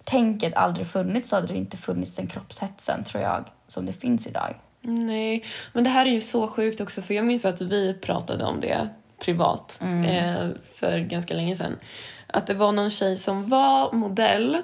tänket 0.04 0.54
aldrig 0.54 0.86
funnits 0.86 1.28
så 1.28 1.36
hade 1.36 1.46
det 1.46 1.56
inte 1.56 1.76
funnits 1.76 2.14
den 2.14 2.26
kroppshetsen 2.26 3.04
tror 3.04 3.22
jag 3.22 3.44
som 3.68 3.86
det 3.86 3.92
finns 3.92 4.26
idag. 4.26 4.54
Nej, 4.84 5.44
men 5.72 5.84
det 5.84 5.90
här 5.90 6.06
är 6.06 6.10
ju 6.10 6.20
så 6.20 6.48
sjukt 6.48 6.80
också 6.80 7.02
för 7.02 7.14
jag 7.14 7.24
minns 7.24 7.44
att 7.44 7.60
vi 7.60 7.94
pratade 7.94 8.44
om 8.44 8.60
det 8.60 8.88
privat 9.18 9.78
eh, 9.82 10.48
för 10.78 10.98
ganska 10.98 11.34
länge 11.34 11.56
sedan. 11.56 11.76
Att 12.26 12.46
det 12.46 12.54
var 12.54 12.72
någon 12.72 12.90
tjej 12.90 13.16
som 13.16 13.46
var 13.48 13.92
modell, 13.92 14.62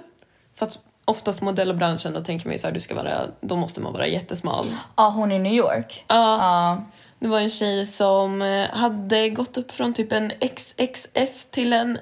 för 0.54 0.66
att 0.66 0.78
oftast 1.04 1.40
modellbranschen 1.40 2.12
då 2.12 2.20
tänker 2.20 2.46
man 2.46 2.52
ju 2.52 2.59
så 2.59 2.66
här, 2.66 2.74
du 2.74 2.80
ska 2.80 2.94
vara, 2.94 3.20
då 3.40 3.56
måste 3.56 3.80
man 3.80 3.92
vara 3.92 4.06
jättesmal. 4.06 4.66
Ja, 4.96 5.09
hon 5.09 5.33
i 5.33 5.38
New 5.38 5.52
York. 5.54 6.04
Ja, 6.09 6.14
Ja. 6.38 6.85
det 7.18 7.28
var 7.28 7.40
en 7.40 7.50
tjej 7.50 7.87
som 7.87 8.42
eh, 8.42 8.70
hade 8.70 9.28
gått 9.30 9.56
upp 9.56 9.72
från 9.72 9.94
typ 9.94 10.12
en 10.12 10.30
XXS 10.56 11.44
till 11.50 11.72
en 11.72 11.98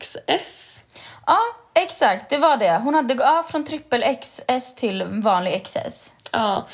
XS. 0.00 0.84
Ja, 1.26 1.38
exakt. 1.74 2.30
Det 2.30 2.38
var 2.38 2.56
det. 2.56 2.80
Hon 2.84 2.94
hade 2.94 3.14
gått 3.14 3.46
från 3.50 3.64
trippel 3.64 4.04
XS 4.22 4.74
till 4.74 5.04
vanlig 5.04 5.64
XS. 5.64 6.14
Ja, 6.32 6.66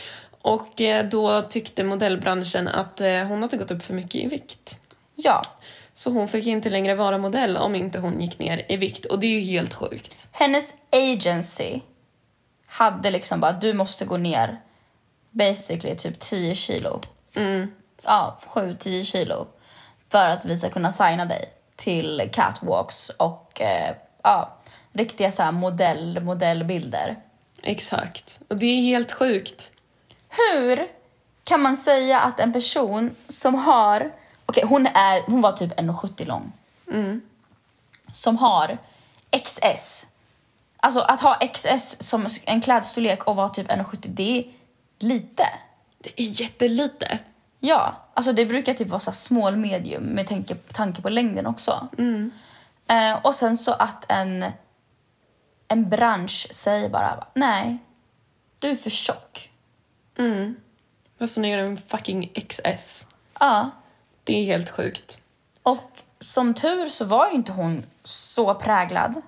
och 0.45 0.81
eh, 0.81 1.09
då 1.09 1.43
tyckte 1.43 1.85
modellbranschen 1.85 2.69
att 2.69 3.01
eh, 3.01 3.25
hon 3.25 3.43
hade 3.43 3.57
gått 3.57 3.71
upp 3.71 3.83
för 3.83 3.95
mycket 3.95 4.15
i 4.15 4.27
vikt. 4.27 4.79
Ja. 5.15 5.43
Så 5.95 6.11
hon 6.11 6.29
fick 6.29 6.47
inte 6.47 6.71
längre 6.71 6.95
vara 6.95 7.19
modell 7.19 7.57
om 7.57 7.75
inte 7.75 7.99
hon 7.99 8.21
gick 8.21 8.39
ner 8.39 8.65
i 8.69 8.77
vikt 8.77 9.05
och 9.05 9.19
det 9.19 9.27
är 9.27 9.41
ju 9.41 9.41
helt 9.41 9.75
sjukt. 9.75 10.29
Hennes 10.33 10.75
agency 10.91 11.81
hade 12.67 13.11
liksom 13.11 13.41
bara, 13.41 13.53
du 13.53 13.73
måste 13.73 14.05
gå 14.05 14.17
ner 14.17 14.61
basically 15.31 15.97
typ 15.97 16.21
10 16.21 16.55
kilo. 16.55 17.01
Mm. 17.37 17.71
Ja, 18.03 18.39
7-10 18.47 19.05
kilo. 19.05 19.47
För 20.09 20.29
att 20.29 20.45
vi 20.45 20.57
ska 20.57 20.71
kunna 20.71 20.93
signa 20.93 21.25
dig 21.25 21.45
till 21.77 22.31
catwalks 22.33 23.09
och 23.09 23.61
eh, 23.61 23.97
ja, 24.23 24.59
riktiga 24.93 25.33
så 25.33 25.43
här 25.43 25.53
modell, 25.53 26.21
modellbilder. 26.21 27.17
Exakt. 27.63 28.41
Och 28.49 28.57
det 28.57 28.67
är 28.67 28.83
helt 28.83 29.13
sjukt. 29.13 29.71
Hur 30.37 30.89
kan 31.45 31.61
man 31.63 31.77
säga 31.77 32.21
att 32.21 32.41
en 32.41 32.53
person 32.53 33.17
som 33.29 33.55
har, 33.55 34.13
okej 34.47 34.65
hon, 34.67 34.87
är, 34.87 35.23
hon 35.27 35.41
var 35.41 35.53
typ 35.53 35.73
1,70 35.73 36.27
lång. 36.27 36.53
Mm. 36.93 37.21
Som 38.13 38.37
har 38.37 38.79
XS. 39.45 40.07
Alltså 40.77 41.01
att 41.01 41.21
ha 41.21 41.35
XS 41.35 41.97
som 42.09 42.27
en 42.45 42.61
klädstorlek 42.61 43.25
och 43.25 43.37
vara 43.37 43.49
typ 43.49 43.69
1,70 43.69 43.97
det 44.09 44.39
är 44.39 44.45
lite. 44.99 45.47
Det 45.99 46.21
är 46.23 46.41
jättelite. 46.41 47.19
Ja, 47.61 47.97
alltså 48.15 48.33
det 48.33 48.47
brukar 48.47 48.75
typ 48.75 48.89
vara 48.89 49.01
så 49.01 49.13
small 49.13 49.57
medium 49.57 50.03
med 50.03 50.29
tanke, 50.29 50.55
tanke 50.55 51.03
på 51.03 51.09
längden 51.09 51.47
också. 51.47 51.89
Eh, 52.87 53.19
och 53.23 53.35
sen 53.35 53.59
så 53.59 53.73
att 53.73 54.05
en, 54.09 54.45
en 55.69 55.89
bransch 55.89 56.47
säger 56.51 56.89
bara 56.89 57.27
nej, 57.35 57.79
du 58.59 58.71
är 58.71 58.77
för 58.77 58.91
tjock. 58.91 59.51
Mm. 60.19 60.55
Så 61.27 61.41
är 61.45 61.57
det 61.57 61.63
en 61.63 61.77
fucking 61.77 62.33
XS. 62.49 63.07
Ja, 63.41 63.71
Det 64.25 64.35
är 64.41 64.45
helt 64.45 64.71
sjukt. 64.71 65.23
och 65.63 65.91
som 66.21 66.55
tur 66.55 66.89
så 66.89 67.05
var 67.05 67.29
ju 67.29 67.35
inte 67.35 67.53
hon 67.53 67.87
så 68.05 68.55
präglad. 68.55 69.23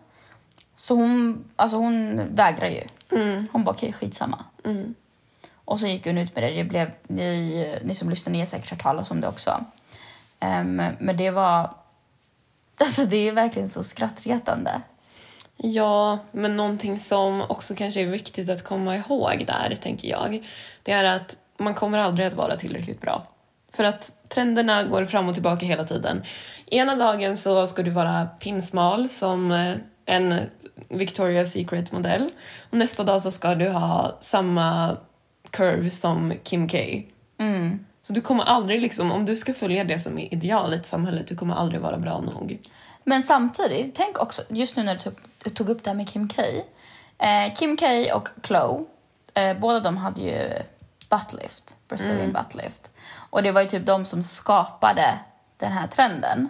Så 0.77 0.95
hon, 0.95 1.45
alltså 1.57 1.77
hon 1.77 2.23
vägrar 2.35 2.69
ju. 2.69 2.83
Hon 3.53 3.65
bara 3.65 3.71
okej, 3.71 3.93
skitsamma. 3.93 4.45
Mm. 4.65 4.95
Och 5.55 5.81
så 5.81 5.87
gick 5.87 6.07
hon 6.07 6.19
ut 6.19 6.35
med 6.35 6.45
det. 6.45 6.51
det 6.51 6.65
blev, 6.65 6.91
ni, 7.03 7.79
ni 7.85 7.95
som 7.95 8.11
lyssnar, 8.11 8.33
ni 8.33 8.39
har 8.39 8.47
säkert 8.47 8.71
hört 8.71 8.83
talas 8.83 9.11
om 9.11 9.21
det 9.21 9.29
också. 9.29 9.65
Ehm, 10.41 10.83
men 10.99 11.17
det 11.17 11.31
var... 11.31 11.75
Alltså 12.79 13.07
det 13.07 13.17
är 13.29 13.33
verkligen 13.33 13.69
så 13.69 13.83
skrattretande. 13.85 14.81
Ja, 15.57 16.19
men 16.33 16.57
någonting 16.57 16.99
som 16.99 17.41
också 17.41 17.75
kanske 17.75 18.01
är 18.01 18.07
viktigt 18.07 18.51
att 18.51 18.65
komma 18.65 18.97
ihåg 18.97 19.45
där, 19.47 19.75
tänker 19.83 20.09
jag, 20.09 20.47
det 20.83 20.93
är 20.93 21.05
att 21.05 21.37
man 21.59 21.75
kommer 21.75 21.99
aldrig 21.99 22.27
att 22.27 22.35
vara 22.35 22.57
tillräckligt 22.57 23.01
bra. 23.01 23.27
För 23.73 23.85
att 23.85 24.29
trenderna 24.29 24.85
går 24.85 25.05
fram 25.05 25.29
och 25.29 25.35
tillbaka 25.35 25.67
hela 25.67 25.85
tiden. 25.85 26.23
Ena 26.67 26.97
dagen 26.97 27.37
så 27.37 27.67
ska 27.67 27.83
du 27.83 27.91
vara 27.91 28.27
pinsmal 28.27 29.09
som 29.09 29.53
eh, 29.53 29.75
en 30.07 30.41
Victoria's 30.89 31.45
Secret-modell 31.45 32.31
och 32.71 32.79
nästa 32.79 33.05
dag 33.05 33.23
så 33.23 33.31
ska 33.31 33.55
du 33.55 33.69
ha 33.69 34.17
samma 34.21 34.97
curve 35.51 35.91
som 35.91 36.35
Kim 36.43 36.69
K. 36.69 36.79
Mm. 37.39 37.87
Så 38.03 38.13
du 38.13 38.21
kommer 38.21 38.45
aldrig 38.45 38.81
liksom, 38.81 39.13
om 39.13 39.25
du 39.25 39.37
ska 39.37 39.55
följa 39.55 39.85
det 39.85 39.99
som 39.99 40.19
är 40.19 40.35
idealet 40.35 40.87
i 40.87 40.89
samhället, 40.89 41.27
du 41.27 41.37
kommer 41.37 41.55
aldrig 41.55 41.81
vara 41.81 41.99
bra 41.99 42.21
nog. 42.21 42.59
Men 43.09 43.23
samtidigt, 43.23 43.95
tänk 43.95 44.19
också, 44.19 44.43
just 44.49 44.77
nu 44.77 44.83
när 44.83 44.95
du 44.95 45.01
tog, 45.01 45.15
tog 45.55 45.69
upp 45.69 45.85
det 45.85 45.91
här 45.91 45.95
med 45.97 46.09
Kim 46.09 46.29
K. 46.29 46.43
Eh, 47.19 47.55
Kim 47.55 47.77
K 47.77 47.87
och 48.15 48.29
Chloe, 48.47 48.85
eh, 49.35 49.59
båda 49.59 49.81
de 49.81 49.97
hade 49.97 50.21
ju 50.21 50.63
buttlift, 51.11 51.77
Brazilian 51.89 52.33
buttlift. 52.33 52.91
Och 53.31 53.43
det 53.43 53.53
var 53.53 53.61
ju 53.61 53.69
typ 53.69 53.87
de 53.87 54.05
som 54.05 54.25
skapade 54.25 55.19
den 55.57 55.73
här 55.73 55.87
trenden. 55.87 56.49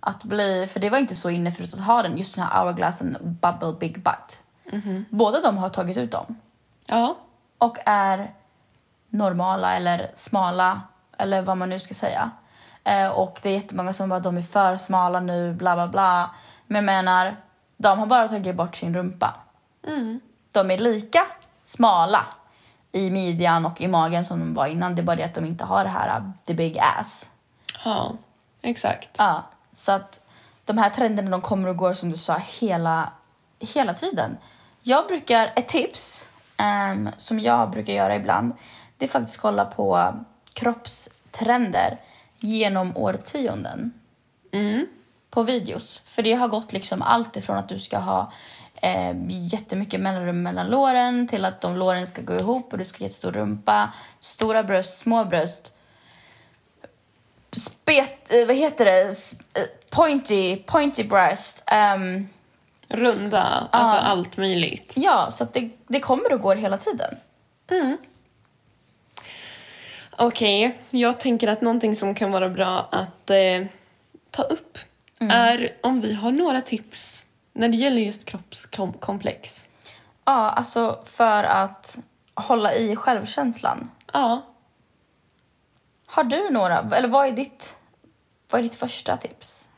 Att 0.00 0.24
bli, 0.24 0.66
för 0.66 0.80
det 0.80 0.90
var 0.90 0.98
inte 0.98 1.14
så 1.16 1.30
inne 1.30 1.52
förut 1.52 1.74
att 1.74 1.80
ha 1.80 2.02
den, 2.02 2.18
just 2.18 2.34
den 2.34 2.44
här 2.44 2.62
hourglass 2.64 3.00
and 3.02 3.16
bubble 3.20 3.72
big 3.80 4.02
butt. 4.02 4.42
Båda 5.10 5.40
de 5.40 5.58
har 5.58 5.68
tagit 5.68 5.96
ut 5.96 6.10
dem. 6.12 6.38
Ja, 6.86 7.16
och 7.58 7.76
är 7.86 8.34
normala 9.08 9.76
eller 9.76 10.10
smala 10.14 10.80
eller 11.18 11.42
vad 11.42 11.56
man 11.56 11.68
nu 11.68 11.78
ska 11.78 11.94
säga. 11.94 12.30
Eh, 12.84 13.08
och 13.08 13.38
det 13.42 13.48
är 13.48 13.52
jättemånga 13.52 13.92
som 13.92 14.08
bara 14.08 14.20
de 14.20 14.36
är 14.36 14.42
för 14.42 14.76
smala 14.76 15.20
nu, 15.20 15.52
bla 15.52 15.74
bla 15.74 15.88
bla. 15.88 16.30
Men 16.66 16.76
jag 16.76 16.84
menar, 16.84 17.36
de 17.76 17.98
har 17.98 18.06
bara 18.06 18.28
tagit 18.28 18.56
bort 18.56 18.76
sin 18.76 18.94
rumpa. 18.94 19.34
De 20.52 20.70
är 20.70 20.78
lika 20.78 21.26
smala 21.64 22.26
i 22.92 23.10
midjan 23.10 23.66
och 23.66 23.80
i 23.80 23.88
magen 23.88 24.24
som 24.24 24.38
de 24.38 24.54
var 24.54 24.66
innan. 24.66 24.94
Det 24.94 25.02
är 25.02 25.04
bara 25.04 25.16
det 25.16 25.24
att 25.24 25.34
de 25.34 25.44
inte 25.44 25.64
har 25.64 25.84
det 25.84 25.90
här 25.90 26.20
uh, 26.20 26.30
the 26.44 26.54
big 26.54 26.78
ass. 26.78 27.30
ja, 27.84 28.12
exakt. 28.62 29.08
Ja, 29.18 29.42
så 29.72 29.92
att 29.92 30.20
de 30.64 30.78
här 30.78 30.90
trenderna 30.90 31.30
de 31.30 31.40
kommer 31.40 31.68
och 31.68 31.76
går 31.76 31.92
som 31.92 32.10
du 32.10 32.16
sa 32.16 32.36
hela, 32.60 33.12
hela 33.58 33.94
tiden. 33.94 34.36
Jag 34.82 35.06
brukar, 35.06 35.52
ett 35.56 35.68
tips 35.68 36.26
ehm, 36.56 37.10
som 37.16 37.40
jag 37.40 37.70
brukar 37.70 37.92
göra 37.92 38.16
ibland 38.16 38.54
det 39.00 39.06
är 39.06 39.08
faktiskt 39.08 39.40
kolla 39.40 39.64
på 39.64 40.14
kroppstrender 40.52 41.98
genom 42.40 42.96
årtionden 42.96 43.92
Mm. 44.52 44.86
på 45.30 45.42
videos. 45.42 46.02
För 46.04 46.22
det 46.22 46.32
har 46.32 46.48
gått 46.48 46.72
liksom 46.72 47.02
allt 47.02 47.36
ifrån 47.36 47.56
att 47.56 47.68
du 47.68 47.78
ska 47.78 47.98
ha 47.98 48.32
eh, 48.82 49.14
jättemycket 49.28 50.00
mellanrum 50.00 50.42
mellan 50.42 50.66
låren 50.70 51.28
till 51.28 51.44
att 51.44 51.60
de 51.60 51.76
låren 51.76 52.06
ska 52.06 52.22
gå 52.22 52.34
ihop 52.36 52.72
och 52.72 52.78
du 52.78 52.84
ska 52.84 52.98
ha 52.98 53.02
jättestor 53.04 53.32
rumpa, 53.32 53.92
stora 54.20 54.62
bröst, 54.62 54.98
små 54.98 55.24
bröst. 55.24 55.72
Spet, 57.52 58.32
eh, 58.34 58.46
vad 58.46 58.56
heter 58.56 58.84
det? 58.84 59.00
Eh, 59.60 59.66
Pointy, 59.90 60.56
pointy 60.56 61.04
breast. 61.04 61.62
ehm, 61.66 62.28
Runda, 62.88 63.68
alltså 63.70 63.94
allt 63.96 64.36
möjligt. 64.36 64.92
ja, 64.96 65.30
så 65.30 65.46
det, 65.52 65.70
det 65.86 66.00
kommer 66.00 66.32
och 66.32 66.40
går 66.40 66.56
hela 66.56 66.76
tiden. 66.76 67.16
Okej, 70.22 70.78
jag 70.90 71.20
tänker 71.20 71.48
att 71.48 71.60
någonting 71.60 71.96
som 71.96 72.14
kan 72.14 72.30
vara 72.30 72.48
bra 72.48 72.88
att 72.92 73.30
eh, 73.30 73.66
ta 74.30 74.42
upp 74.42 74.78
är 75.18 75.76
om 75.80 76.00
vi 76.00 76.14
har 76.14 76.32
några 76.32 76.60
tips 76.60 77.26
när 77.52 77.68
det 77.68 77.76
gäller 77.76 78.00
just 78.02 78.24
kroppskomplex. 78.24 79.68
Ja, 80.24 80.50
alltså 80.50 80.98
för 81.04 81.44
att 81.44 81.98
hålla 82.34 82.74
i 82.74 82.96
självkänslan. 82.96 83.90
Ja, 84.12 84.42
Har 86.06 86.24
du 86.24 86.50
några, 86.50 86.90
eller 86.96 87.08
vad 87.08 87.26
är 87.26 87.32
ditt, 87.32 87.76
vad 88.50 88.58
är 88.58 88.62
ditt 88.62 88.74
första 88.74 89.16
tips? 89.16 89.68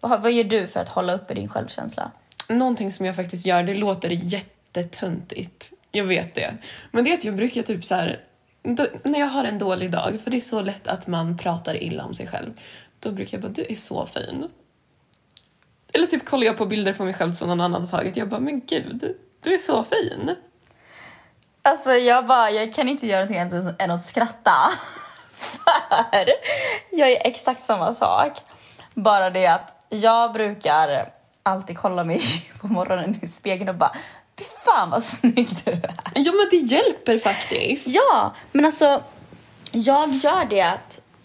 Vad, 0.00 0.22
vad 0.22 0.32
gör 0.32 0.44
du 0.44 0.66
för 0.66 0.80
att 0.80 0.88
hålla 0.88 1.14
uppe 1.14 1.34
din 1.34 1.48
självkänsla? 1.48 2.10
någonting 2.48 2.92
som 2.92 3.06
jag 3.06 3.16
faktiskt 3.16 3.46
gör, 3.46 3.62
det 3.62 3.74
låter 3.74 4.10
jättetöntigt. 4.10 5.72
Jag 5.90 6.04
vet 6.04 6.34
det. 6.34 6.56
Men 6.90 7.04
det 7.04 7.10
är 7.10 7.14
att 7.14 7.24
jag 7.24 7.36
brukar 7.36 7.62
typ 7.62 7.84
så 7.84 7.94
här 7.94 8.24
då, 8.62 8.86
när 9.04 9.20
jag 9.20 9.26
har 9.26 9.44
en 9.44 9.58
dålig 9.58 9.90
dag, 9.90 10.18
för 10.24 10.30
det 10.30 10.36
är 10.36 10.40
så 10.40 10.60
lätt 10.60 10.88
att 10.88 11.06
man 11.06 11.38
pratar 11.38 11.82
illa 11.82 12.04
om 12.04 12.14
sig 12.14 12.26
själv, 12.26 12.52
då 13.00 13.12
brukar 13.12 13.36
jag 13.36 13.42
bara 13.42 13.52
du 13.52 13.66
är 13.68 13.74
så 13.74 14.06
fin. 14.06 14.48
Eller 15.92 16.06
typ 16.06 16.24
kollar 16.24 16.46
jag 16.46 16.58
på 16.58 16.66
bilder 16.66 16.92
på 16.92 17.04
mig 17.04 17.14
själv 17.14 17.32
som 17.32 17.48
någon 17.48 17.60
annan 17.60 17.80
har 17.80 17.88
tagit, 17.88 18.16
jag 18.16 18.28
bara 18.28 18.40
men 18.40 18.60
gud, 18.66 19.16
du 19.42 19.54
är 19.54 19.58
så 19.58 19.84
fin. 19.84 20.36
Alltså 21.62 21.90
jag 21.92 22.26
bara, 22.26 22.50
jag 22.50 22.74
kan 22.74 22.88
inte 22.88 23.06
göra 23.06 23.24
någonting 23.24 23.58
annat 23.58 23.82
än 23.82 23.90
att 23.90 24.06
skratta. 24.06 24.70
För 25.34 26.28
jag 26.90 27.12
är 27.12 27.26
exakt 27.26 27.60
samma 27.60 27.94
sak. 27.94 28.32
Bara 28.94 29.30
det 29.30 29.46
att 29.46 29.86
jag 29.88 30.32
brukar 30.32 31.12
alltid 31.42 31.78
kolla 31.78 32.04
mig 32.04 32.22
på 32.60 32.66
morgonen 32.66 33.18
i 33.22 33.26
spegeln 33.26 33.68
och 33.68 33.74
bara 33.74 33.96
Fy 34.42 34.48
fan 34.64 34.90
vad 34.90 35.04
snygg 35.04 35.48
du 35.64 35.70
är. 35.72 35.94
Ja 36.14 36.32
men 36.32 36.46
det 36.50 36.56
hjälper 36.56 37.18
faktiskt. 37.18 37.86
Ja, 37.86 38.34
men 38.52 38.64
alltså 38.64 39.02
jag 39.72 40.14
gör 40.14 40.44
det 40.44 40.78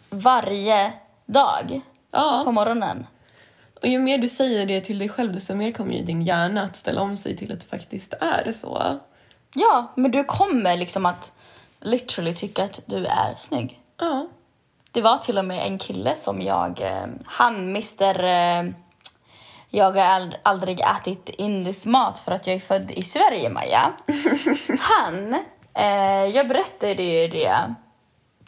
varje 0.09 0.93
dag 1.25 1.67
på 1.67 1.81
Ja, 2.11 2.51
morgonen. 2.51 3.07
och 3.81 3.87
ju 3.87 3.99
mer 3.99 4.17
du 4.17 4.27
säger 4.29 4.65
det 4.65 4.81
till 4.81 4.99
dig 4.99 5.09
själv 5.09 5.33
desto 5.33 5.55
mer 5.55 5.71
kommer 5.71 5.93
ju 5.93 6.03
din 6.03 6.21
hjärna 6.21 6.61
att 6.61 6.77
ställa 6.77 7.01
om 7.01 7.17
sig 7.17 7.37
till 7.37 7.51
att 7.53 7.59
det 7.59 7.65
faktiskt 7.67 8.13
är 8.13 8.51
så. 8.51 8.99
Ja, 9.55 9.93
men 9.95 10.11
du 10.11 10.23
kommer 10.23 10.77
liksom 10.77 11.05
att 11.05 11.31
literally 11.81 12.33
tycka 12.35 12.63
att 12.63 12.79
du 12.85 13.05
är 13.05 13.35
snygg. 13.39 13.79
Ja. 13.99 14.27
Det 14.91 15.01
var 15.01 15.17
till 15.17 15.37
och 15.37 15.45
med 15.45 15.67
en 15.67 15.77
kille 15.77 16.15
som 16.15 16.41
jag, 16.41 16.81
eh, 16.81 17.05
han 17.25 17.55
Mr. 17.55 18.73
Jag 19.69 19.91
har 19.91 20.19
ald- 20.19 20.35
aldrig 20.43 20.79
ätit 20.79 21.29
indisk 21.29 21.85
mat 21.85 22.19
för 22.19 22.31
att 22.31 22.47
jag 22.47 22.55
är 22.55 22.59
född 22.59 22.91
i 22.91 23.01
Sverige, 23.01 23.49
Maja. 23.49 23.93
Han, 24.79 25.33
eh, 25.73 26.25
jag 26.35 26.47
berättade 26.47 27.03
ju 27.03 27.27
det 27.27 27.73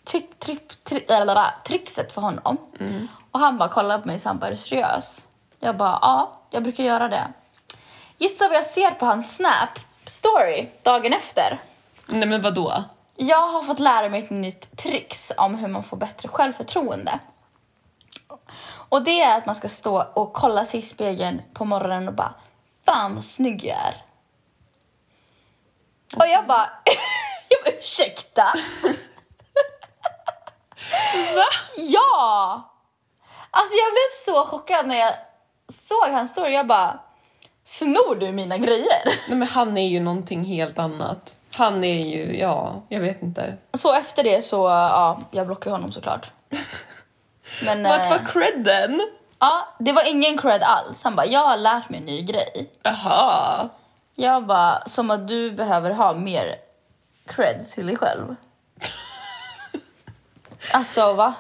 trick, 0.03 0.39
trick, 0.39 0.84
trick, 0.84 1.10
eller, 1.10 1.45
trixet 1.67 2.12
för 2.12 2.21
honom. 2.21 2.58
Och 3.32 3.39
han 3.39 3.58
bara 3.58 3.69
kollade 3.69 4.01
på 4.01 4.08
mig 4.08 4.19
så 4.19 4.29
han 4.29 4.38
bara, 4.39 4.47
är 4.47 4.51
du 4.51 4.58
seriös? 4.58 5.25
Jag 5.60 5.77
bara, 5.77 5.99
ja, 6.01 6.39
jag 6.49 6.63
brukar 6.63 6.84
göra 6.84 7.08
det. 7.08 7.27
Gissa 8.17 8.47
vad 8.47 8.58
jag 8.58 8.65
ser 8.65 8.91
på 8.91 9.05
hans 9.05 9.36
Snap 9.36 9.79
story 10.05 10.67
dagen 10.84 11.13
efter? 11.13 11.60
Nej 12.05 12.27
men 12.27 12.41
vadå? 12.41 12.84
Jag 13.15 13.47
har 13.47 13.63
fått 13.63 13.79
lära 13.79 14.10
mig 14.10 14.19
ett 14.23 14.29
nytt 14.29 14.77
trix 14.77 15.32
om 15.38 15.55
hur 15.55 15.67
man 15.67 15.84
får 15.84 15.97
bättre 15.97 16.29
självförtroende. 16.29 17.19
Och 18.89 19.04
det 19.04 19.21
är 19.21 19.38
att 19.38 19.45
man 19.45 19.56
ska 19.56 19.67
stå 19.67 20.04
och 20.13 20.34
kolla 20.34 20.65
sig 20.65 20.80
i 20.80 20.84
spegeln 20.84 21.41
på 21.54 21.65
morgonen 21.65 22.08
och 22.08 22.13
bara 22.13 22.34
Fan 22.86 23.15
vad 23.15 23.23
snygg 23.23 23.65
jag 23.65 23.78
är. 23.78 24.04
Och 26.15 26.28
jag 26.28 26.47
bara, 26.47 26.69
jag 27.49 27.63
bara 27.65 27.80
ursäkta? 27.80 28.43
Va? 31.36 31.45
Ja! 31.78 32.62
Alltså 33.52 33.75
jag 33.75 33.91
blev 33.93 34.25
så 34.25 34.45
chockad 34.45 34.88
när 34.88 34.95
jag 34.95 35.13
såg 35.88 36.10
hans 36.10 36.32
story. 36.32 36.54
Jag 36.54 36.67
bara, 36.67 36.99
snor 37.63 38.15
du 38.15 38.32
mina 38.32 38.58
grejer? 38.58 39.06
Nej 39.28 39.38
men 39.38 39.47
han 39.47 39.78
är 39.78 39.88
ju 39.88 39.99
någonting 39.99 40.43
helt 40.43 40.80
annat. 40.80 41.38
Han 41.56 41.84
är 41.84 42.06
ju, 42.06 42.38
ja, 42.38 42.82
jag 42.89 42.99
vet 42.99 43.21
inte. 43.21 43.58
Så 43.73 43.93
efter 43.93 44.23
det 44.23 44.45
så, 44.45 44.58
ja, 44.67 45.21
jag 45.32 45.47
blockade 45.47 45.75
honom 45.75 45.91
såklart. 45.91 46.32
Men... 47.66 47.84
Vart 47.84 48.02
eh, 48.02 48.10
var 48.10 48.20
credden? 48.26 49.10
Ja, 49.40 49.76
det 49.80 49.92
var 49.92 50.10
ingen 50.10 50.38
cred 50.38 50.62
alls. 50.64 51.04
Han 51.04 51.16
bara, 51.16 51.26
jag 51.26 51.48
har 51.48 51.58
lärt 51.58 51.90
mig 51.90 52.00
en 52.00 52.06
ny 52.06 52.22
grej. 52.22 52.70
Aha. 52.84 53.70
Jag 54.16 54.46
bara, 54.46 54.84
som 54.88 55.12
att 55.12 55.28
du 55.28 55.52
behöver 55.52 55.92
ha 55.92 56.14
mer 56.14 56.56
cred 57.26 57.72
till 57.72 57.88
dig 57.88 57.96
själv. 57.96 58.36
alltså 60.74 61.14
va? 61.14 61.34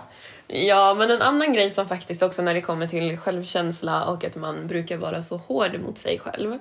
Ja, 0.47 0.93
men 0.93 1.11
en 1.11 1.21
annan 1.21 1.53
grej 1.53 1.69
som 1.69 1.87
faktiskt 1.87 2.23
också 2.23 2.41
när 2.41 2.53
det 2.53 2.61
kommer 2.61 2.87
till 2.87 3.17
självkänsla 3.17 4.05
och 4.05 4.23
att 4.23 4.35
man 4.35 4.67
brukar 4.67 4.97
vara 4.97 5.23
så 5.23 5.37
hård 5.37 5.79
mot 5.79 5.97
sig 5.97 6.19
själv, 6.19 6.59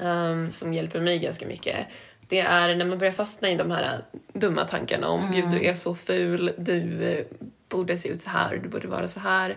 ehm, 0.00 0.52
som 0.52 0.74
hjälper 0.74 1.00
mig 1.00 1.18
ganska 1.18 1.46
mycket, 1.46 1.86
det 2.28 2.40
är 2.40 2.74
när 2.74 2.84
man 2.84 2.98
börjar 2.98 3.12
fastna 3.12 3.50
i 3.50 3.56
de 3.56 3.70
här 3.70 4.04
dumma 4.32 4.64
tankarna 4.64 5.08
om 5.08 5.32
gud 5.32 5.50
du 5.50 5.64
är 5.64 5.74
så 5.74 5.94
ful, 5.94 6.54
du 6.58 7.04
eh, 7.04 7.24
borde 7.68 7.96
se 7.96 8.08
ut 8.08 8.22
så 8.22 8.30
här, 8.30 8.56
du 8.56 8.68
borde 8.68 8.88
vara 8.88 9.08
så 9.08 9.20
här. 9.20 9.56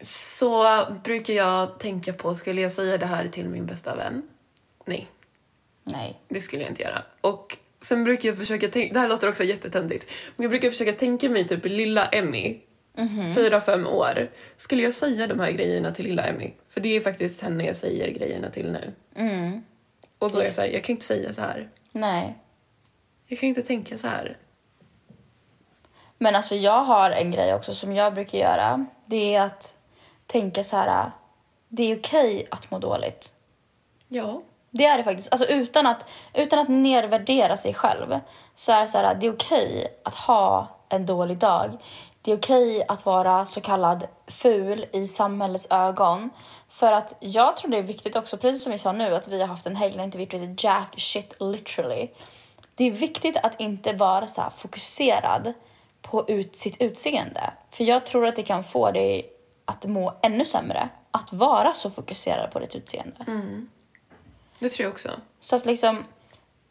Så 0.00 0.86
brukar 1.04 1.34
jag 1.34 1.78
tänka 1.78 2.12
på, 2.12 2.34
skulle 2.34 2.60
jag 2.60 2.72
säga 2.72 2.98
det 2.98 3.06
här 3.06 3.28
till 3.28 3.48
min 3.48 3.66
bästa 3.66 3.94
vän? 3.94 4.22
Nej, 4.84 5.08
Nej. 5.84 6.20
det 6.28 6.40
skulle 6.40 6.62
jag 6.62 6.70
inte 6.70 6.82
göra. 6.82 7.02
Och 7.20 7.56
sen 7.80 8.04
brukar 8.04 8.28
jag 8.28 8.38
försöka 8.38 8.68
tänka, 8.68 8.94
det 8.94 9.00
här 9.00 9.08
låter 9.08 9.28
också 9.28 9.44
jättetöntigt, 9.44 10.06
men 10.36 10.42
jag 10.44 10.50
brukar 10.50 10.70
försöka 10.70 10.92
tänka 10.92 11.28
mig 11.28 11.48
typ 11.48 11.64
lilla 11.64 12.06
Emmy, 12.06 12.60
fyra, 13.34 13.60
fem 13.60 13.86
år. 13.86 14.30
Skulle 14.56 14.82
jag 14.82 14.94
säga 14.94 15.26
de 15.26 15.40
här 15.40 15.50
grejerna 15.50 15.92
till 15.94 16.04
lilla 16.04 16.24
Emmy? 16.24 16.50
För 16.68 16.80
det 16.80 16.96
är 16.96 17.00
faktiskt 17.00 17.40
henne 17.40 17.64
jag 17.64 17.76
säger 17.76 18.08
grejerna 18.08 18.50
till 18.50 18.72
nu. 18.72 18.92
Mm. 19.14 19.62
Och 20.18 20.30
då 20.30 20.38
är 20.38 20.44
jag 20.44 20.52
såhär, 20.52 20.68
jag 20.68 20.84
kan 20.84 20.94
inte 20.94 21.06
säga 21.06 21.32
så 21.32 21.40
här. 21.40 21.68
Nej. 21.92 22.38
Jag 23.26 23.38
kan 23.38 23.48
inte 23.48 23.62
tänka 23.62 23.98
så 23.98 24.06
här. 24.06 24.36
Men 26.22 26.36
alltså 26.36 26.54
jag 26.54 26.84
har 26.84 27.10
en 27.10 27.30
grej 27.30 27.54
också 27.54 27.74
som 27.74 27.92
jag 27.92 28.14
brukar 28.14 28.38
göra. 28.38 28.86
Det 29.06 29.34
är 29.34 29.42
att 29.42 29.74
tänka 30.26 30.64
så 30.64 30.76
här. 30.76 31.10
Det 31.68 31.82
är 31.92 31.98
okej 31.98 32.48
att 32.50 32.70
må 32.70 32.78
dåligt. 32.78 33.32
Ja. 34.08 34.42
Det 34.70 34.84
är 34.84 34.98
det 34.98 35.04
faktiskt. 35.04 35.28
Alltså 35.32 35.46
utan 35.46 35.86
att, 35.86 36.04
utan 36.34 36.58
att 36.58 36.68
nedvärdera 36.68 37.56
sig 37.56 37.74
själv. 37.74 38.20
Så 38.56 38.72
är 38.72 38.80
det 38.80 38.88
så 38.88 38.98
här, 38.98 39.14
det 39.14 39.26
är 39.26 39.32
okej 39.32 40.00
att 40.04 40.14
ha 40.14 40.66
en 40.88 41.06
dålig 41.06 41.38
dag. 41.38 41.78
Det 42.22 42.32
är 42.32 42.36
okej 42.36 42.84
att 42.88 43.06
vara 43.06 43.46
så 43.46 43.60
kallad 43.60 44.06
ful 44.26 44.86
i 44.92 45.06
samhällets 45.06 45.66
ögon. 45.70 46.30
För 46.68 46.92
att 46.92 47.14
jag 47.20 47.56
tror 47.56 47.70
det 47.70 47.78
är 47.78 47.82
viktigt 47.82 48.16
också, 48.16 48.36
precis 48.36 48.62
som 48.62 48.72
vi 48.72 48.78
sa 48.78 48.92
nu, 48.92 49.14
att 49.14 49.28
vi 49.28 49.40
har 49.40 49.48
haft 49.48 49.66
en 49.66 49.76
helg 49.76 49.96
när 49.96 50.04
inte 50.04 50.18
vi 50.18 50.24
heter 50.24 50.54
jack 50.58 50.94
shit 51.00 51.34
literally. 51.40 52.08
Det 52.74 52.84
är 52.84 52.90
viktigt 52.90 53.36
att 53.36 53.60
inte 53.60 53.92
vara 53.92 54.26
så 54.26 54.42
fokuserad 54.56 55.54
på 56.12 56.28
ut, 56.28 56.56
sitt 56.56 56.82
utseende. 56.82 57.52
För 57.70 57.84
jag 57.84 58.06
tror 58.06 58.26
att 58.26 58.36
det 58.36 58.42
kan 58.42 58.64
få 58.64 58.90
dig 58.90 59.32
att 59.64 59.86
må 59.86 60.18
ännu 60.22 60.44
sämre. 60.44 60.88
Att 61.10 61.32
vara 61.32 61.72
så 61.72 61.90
fokuserad 61.90 62.50
på 62.50 62.58
ditt 62.58 62.74
utseende. 62.74 63.24
Det 64.58 64.68
tror 64.68 64.84
jag 64.84 64.92
också. 64.92 65.10
Så 65.40 65.56
att 65.56 65.66
liksom, 65.66 66.04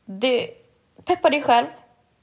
det, 0.05 0.49
peppa 1.05 1.29
dig 1.29 1.41
själv. 1.41 1.67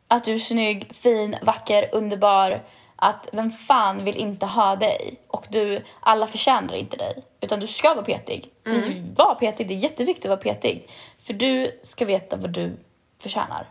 Att 0.09 0.25
du 0.25 0.35
är 0.35 0.39
snygg, 0.39 0.95
fin, 0.95 1.37
vacker, 1.43 1.89
underbar. 1.93 2.65
Att 2.97 3.29
vem 3.33 3.51
fan 3.51 4.05
vill 4.05 4.17
inte 4.17 4.47
ha 4.47 4.77
dig? 4.77 5.21
Och 5.29 5.47
du, 5.51 5.85
alla 6.01 6.27
förtjänar 6.27 6.75
inte 6.75 6.97
dig. 6.97 7.25
Utan 7.41 7.61
du 7.61 7.67
ska 7.67 7.95
vara 7.95 8.05
petig. 8.05 8.51
Det, 8.63 9.23
var 9.23 9.35
petig, 9.35 9.69
det 9.69 9.75
är 9.75 9.79
jätteviktigt 9.79 10.25
att 10.25 10.29
vara 10.29 10.55
petig. 10.55 10.89
För 11.23 11.35
du 11.35 11.81
ska 11.83 12.05
veta 12.05 12.37
vad 12.37 12.51
du 12.51 12.77
förtjänar. 13.19 13.67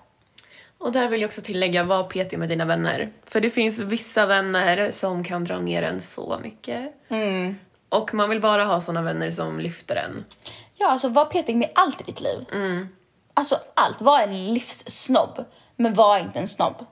Och 0.79 0.91
där 0.91 1.07
vill 1.07 1.21
jag 1.21 1.27
också 1.27 1.41
tillägga, 1.41 1.83
var 1.83 2.03
petig 2.03 2.39
med 2.39 2.49
dina 2.49 2.65
vänner. 2.65 3.11
För 3.25 3.41
det 3.41 3.49
finns 3.49 3.79
vissa 3.79 4.25
vänner 4.25 4.91
som 4.91 5.23
kan 5.23 5.43
dra 5.43 5.59
ner 5.59 5.83
en 5.83 6.01
så 6.01 6.39
mycket. 6.43 6.93
Och 7.89 8.13
man 8.13 8.29
vill 8.29 8.41
bara 8.41 8.65
ha 8.65 8.79
såna 8.79 9.01
vänner 9.01 9.31
som 9.31 9.59
lyfter 9.59 9.95
en. 9.95 10.25
Ja, 10.75 10.87
alltså 10.89 11.09
var 11.09 11.25
petig 11.25 11.55
med 11.55 11.69
allt 11.75 12.01
i 12.01 12.03
ditt 12.03 12.21
liv. 12.21 12.45
Alltså 13.33 13.59
allt. 13.73 14.01
Var 14.01 14.21
en 14.21 14.53
livssnobb. 14.53 15.45
Men 15.75 15.93
var 15.93 16.17
inte 16.19 16.39
en 16.39 16.47
snobb. 16.47 16.85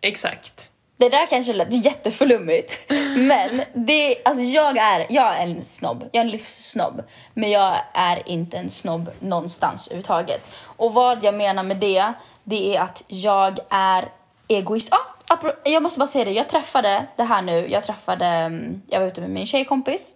Exakt. 0.00 0.68
Det 0.96 1.08
där 1.08 1.26
kanske 1.26 1.52
lät 1.52 1.84
jätteflummigt, 1.84 2.78
men 3.16 3.62
det, 3.74 4.16
alltså 4.24 4.42
jag, 4.42 4.76
är, 4.78 5.06
jag 5.10 5.36
är 5.36 5.42
en 5.42 5.64
snobb. 5.64 6.04
Jag 6.12 6.20
är 6.20 6.24
en 6.24 6.30
livssnobb. 6.30 7.02
Men 7.34 7.50
jag 7.50 7.76
är 7.94 8.28
inte 8.28 8.56
en 8.58 8.70
snobb 8.70 9.10
någonstans 9.20 9.86
överhuvudtaget. 9.86 10.48
Och 10.62 10.94
vad 10.94 11.24
jag 11.24 11.34
menar 11.34 11.62
med 11.62 11.76
det, 11.76 12.12
det 12.44 12.76
är 12.76 12.80
att 12.80 13.02
jag 13.08 13.58
är 13.70 14.08
egoist. 14.48 14.92
Ah, 14.92 15.36
jag 15.64 15.82
måste 15.82 15.98
bara 15.98 16.06
säga 16.06 16.24
det, 16.24 16.32
jag 16.32 16.48
träffade 16.48 17.06
det 17.16 17.24
här 17.24 17.42
nu. 17.42 17.68
Jag 17.70 17.84
träffade, 17.84 18.26
mm, 18.26 18.82
jag 18.86 19.00
var 19.00 19.06
ute 19.06 19.20
med 19.20 19.30
min 19.30 19.46
tjejkompis. 19.46 20.14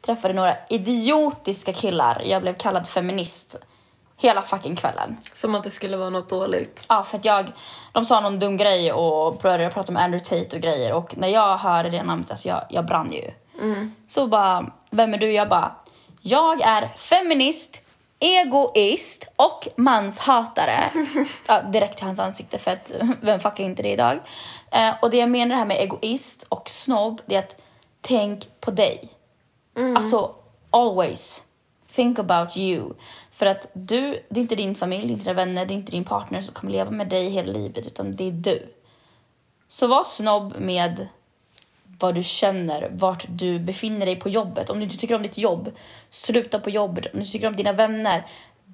Träffade 0.00 0.34
några 0.34 0.56
idiotiska 0.68 1.72
killar. 1.72 2.22
Jag 2.24 2.42
blev 2.42 2.54
kallad 2.54 2.88
feminist 2.88 3.66
hela 4.16 4.42
fucking 4.42 4.76
kvällen. 4.76 5.16
Som 5.32 5.54
att 5.54 5.64
det 5.64 5.70
skulle 5.70 5.96
vara 5.96 6.10
något 6.10 6.30
dåligt. 6.30 6.84
Ja, 6.88 7.04
för 7.04 7.18
att 7.18 7.24
jag, 7.24 7.46
de 7.92 8.04
sa 8.04 8.20
någon 8.20 8.38
dum 8.38 8.56
grej 8.56 8.92
och 8.92 9.36
började 9.36 9.74
prata 9.74 9.92
om 9.92 9.96
Andrew 9.96 10.24
Tate 10.24 10.56
och 10.56 10.62
grejer 10.62 10.92
och 10.92 11.16
när 11.16 11.28
jag 11.28 11.56
hörde 11.56 11.90
det 11.90 12.02
namnet, 12.02 12.30
alltså 12.30 12.48
jag, 12.48 12.66
jag 12.70 12.86
brann 12.86 13.12
ju. 13.12 13.30
Så 14.08 14.26
bara, 14.26 14.66
vem 14.90 15.14
är 15.14 15.18
du? 15.18 15.32
Jag 15.32 15.48
bara, 15.48 15.72
jag 16.20 16.60
är 16.60 16.88
feminist, 16.96 17.80
egoist 18.18 19.28
och 19.36 19.68
manshatare. 19.76 20.90
ja, 21.46 21.62
direkt 21.62 21.96
till 21.96 22.06
hans 22.06 22.18
ansikte 22.18 22.58
för 22.58 22.70
att 22.70 22.92
vem 23.20 23.40
fuckar 23.40 23.64
inte 23.64 23.82
det 23.82 23.92
idag? 23.92 24.20
Eh, 24.70 24.94
och 25.02 25.10
det 25.10 25.16
jag 25.16 25.30
menar 25.30 25.56
här 25.56 25.66
med 25.66 25.76
egoist 25.76 26.46
och 26.48 26.70
snobb, 26.70 27.20
det 27.26 27.34
är 27.34 27.38
att 27.38 27.56
tänk 28.00 28.60
på 28.60 28.70
dig. 28.70 29.12
Alltså, 29.96 30.34
always. 30.70 31.42
think 31.92 32.18
about 32.18 32.56
you. 32.56 32.92
För 33.32 33.46
att 33.46 33.70
du, 33.72 34.22
det 34.28 34.40
är 34.40 34.42
inte 34.42 34.54
din 34.54 34.74
familj, 34.74 35.02
det 35.02 35.08
är 35.08 35.12
inte 35.12 35.24
dina 35.24 35.34
vänner, 35.34 35.66
det 35.66 35.74
är 35.74 35.76
inte 35.76 35.92
din 35.92 36.04
partner 36.04 36.40
som 36.40 36.54
kommer 36.54 36.72
leva 36.72 36.90
med 36.90 37.08
dig 37.08 37.30
hela 37.30 37.52
livet, 37.52 37.86
utan 37.86 38.16
det 38.16 38.24
är 38.24 38.32
du. 38.32 38.74
Så 39.68 39.86
var 39.86 40.04
snobb 40.04 40.54
med 40.58 41.08
vad 41.98 42.14
du 42.14 42.22
känner, 42.22 42.90
vart 42.92 43.24
du 43.28 43.58
befinner 43.58 44.06
dig 44.06 44.16
på 44.16 44.28
jobbet. 44.28 44.70
Om 44.70 44.78
du 44.78 44.84
inte 44.84 44.96
tycker 44.96 45.14
om 45.14 45.22
ditt 45.22 45.38
jobb, 45.38 45.72
sluta 46.10 46.58
på 46.58 46.70
jobbet. 46.70 47.14
Om 47.14 47.20
du 47.20 47.26
tycker 47.26 47.46
om 47.46 47.56
dina 47.56 47.72
vänner, 47.72 48.26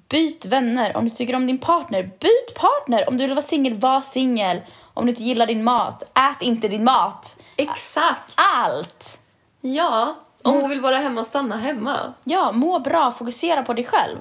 byt 0.09 0.45
vänner. 0.45 0.97
Om 0.97 1.03
du 1.03 1.09
tycker 1.09 1.35
om 1.35 1.47
din 1.47 1.57
partner, 1.57 2.03
byt 2.03 2.55
partner. 2.55 3.09
Om 3.09 3.17
du 3.17 3.23
vill 3.23 3.33
vara 3.33 3.41
singel, 3.41 3.73
var 3.73 4.01
singel. 4.01 4.61
Om 4.93 5.05
du 5.05 5.09
inte 5.09 5.23
gillar 5.23 5.47
din 5.47 5.63
mat, 5.63 6.03
ät 6.03 6.41
inte 6.41 6.67
din 6.67 6.83
mat. 6.83 7.37
Exakt! 7.55 8.33
Allt! 8.35 9.19
Ja, 9.61 10.15
om 10.43 10.59
du 10.59 10.67
vill 10.67 10.81
vara 10.81 10.97
hemma, 10.97 11.23
stanna 11.23 11.57
hemma. 11.57 12.13
Ja, 12.23 12.51
må 12.51 12.79
bra, 12.79 13.11
fokusera 13.11 13.63
på 13.63 13.73
dig 13.73 13.85
själv. 13.85 14.17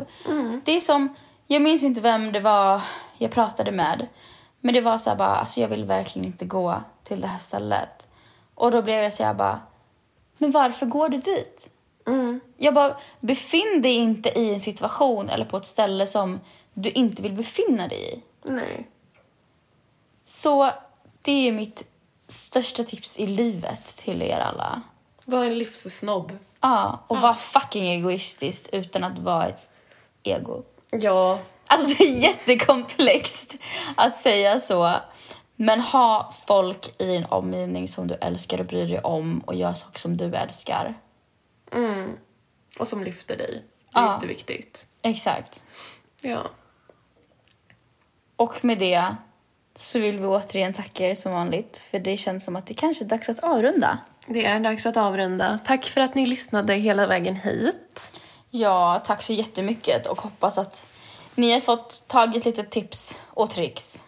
Det 0.65 0.77
är 0.77 0.81
som, 0.81 1.15
jag 1.47 1.62
minns 1.62 1.83
inte 1.83 2.01
vem 2.01 2.33
det 2.33 2.41
var 2.41 2.81
jag 3.19 3.31
pratade 3.31 3.73
med. 3.73 4.07
Men 4.61 4.75
det 4.75 4.81
var 4.81 4.99
så 4.99 5.11
här 5.11 5.17
bara, 5.17 5.37
alltså 5.37 5.61
jag 5.61 5.69
vill 5.69 5.85
verkligen 5.85 6.27
inte 6.27 6.45
gå 6.45 6.83
till 7.05 7.21
det 7.21 7.27
här 7.27 7.38
stället. 7.38 8.07
Och 8.55 8.71
då 8.71 8.83
blev 8.83 9.03
jag 9.03 9.12
så 9.12 9.25
här 9.25 9.35
bara, 9.35 9.61
men 10.38 10.51
varför 10.51 10.87
går 10.87 11.09
du 11.09 11.19
dit? 11.19 11.71
Mm. 12.07 12.41
Jag 12.57 12.75
bara, 12.75 12.97
befinn 13.21 13.83
dig 13.83 13.93
inte 13.95 14.29
i 14.38 14.55
en 14.55 14.61
situation 14.61 15.29
eller 15.29 15.45
på 15.45 15.57
ett 15.57 15.67
ställe 15.67 16.07
som 16.07 16.41
du 16.75 16.91
inte 16.91 17.23
vill 17.23 17.33
befinna 17.33 17.88
dig 17.88 18.15
i. 18.15 18.23
Nej. 18.43 18.88
Så 20.25 20.71
det 21.23 21.49
är 21.49 21.53
mitt 21.53 21.85
största 22.29 22.85
tips 22.85 23.17
i 23.17 23.27
livet 23.27 23.97
till 23.97 24.23
er 24.23 24.38
alla. 24.38 24.83
Var 25.25 25.45
en 25.45 25.59
livssnobb. 25.59 26.38
Ja, 26.61 26.99
och 27.07 27.21
var 27.21 27.35
fucking 27.35 27.88
egoistisk 27.88 28.69
utan 28.73 29.05
att 29.05 29.19
vara 29.19 29.49
ett 29.49 29.69
ego. 30.23 30.62
Ja, 30.91 31.38
Alltså 31.73 31.88
det 31.88 32.05
är 32.05 32.19
jättekomplext 32.19 33.55
att 33.97 34.21
säga 34.21 34.61
så. 34.61 34.95
Men 35.57 35.81
ha 35.81 36.35
folk 36.47 37.01
i 37.01 37.05
din 37.07 37.25
omgivning 37.25 37.88
som 37.88 38.07
du 38.09 38.15
älskar 38.15 38.59
och 38.61 38.67
bryr 38.67 38.87
dig 38.88 39.01
om 39.01 39.38
och 39.47 39.55
gör 39.55 39.73
saker 39.75 39.99
som 39.99 40.17
du 40.17 40.35
älskar. 40.37 40.95
mm. 41.73 42.17
och 42.79 42.88
som 42.88 43.05
lyfter 43.05 43.37
dig. 43.37 43.65
Det 43.93 43.99
är 43.99 44.03
Ja. 44.03 44.15
jätteviktigt. 44.15 44.87
Exakt. 45.03 45.62
Ja. 46.23 46.51
Och 48.37 48.65
med 48.65 48.79
det 48.79 49.17
så 49.75 49.99
vill 49.99 50.19
vi 50.19 50.27
återigen 50.27 50.73
tacka 50.73 51.09
er 51.09 51.15
som 51.15 51.33
vanligt 51.33 51.83
för 51.91 51.99
det 51.99 52.17
känns 52.17 52.45
som 52.45 52.57
att 52.57 52.67
det 52.67 52.75
kanske 52.75 53.05
är 53.05 53.09
dags 53.09 53.29
att 53.29 53.38
avrunda. 53.38 53.99
Det 54.27 54.45
är 54.47 54.61
dags 54.61 54.87
att 54.87 54.97
avrunda. 54.97 55.59
Tack 55.67 55.85
för 55.85 56.01
att 56.01 56.15
ni 56.15 56.27
lyssnade 56.27 56.75
hela 56.75 57.07
vägen 57.07 57.37
hit. 57.37 58.21
Ja, 58.51 59.03
tack 59.05 59.23
så 59.23 59.33
jättemycket 59.33 60.07
och 60.07 60.21
hoppas 60.21 60.59
att 60.59 60.87
ni 61.35 61.53
har 61.53 61.61
fått 61.61 62.05
tagit 62.09 62.45
lite 62.45 62.65
tips 62.65 63.23
och 63.29 63.51
tricks 63.51 64.05